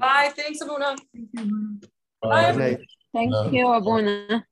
[0.00, 0.32] Bye.
[0.34, 0.96] Thanks, Abuna.
[1.14, 1.78] Thank you.
[2.20, 2.50] Bye.
[2.50, 2.80] Night.
[3.14, 4.44] Thank you, Abuna.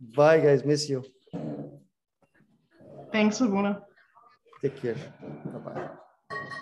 [0.00, 0.64] Bye, guys.
[0.64, 1.04] Miss you.
[3.10, 3.82] Thanks, Abuna.
[4.62, 4.94] Take care.
[5.52, 6.56] Bye bye.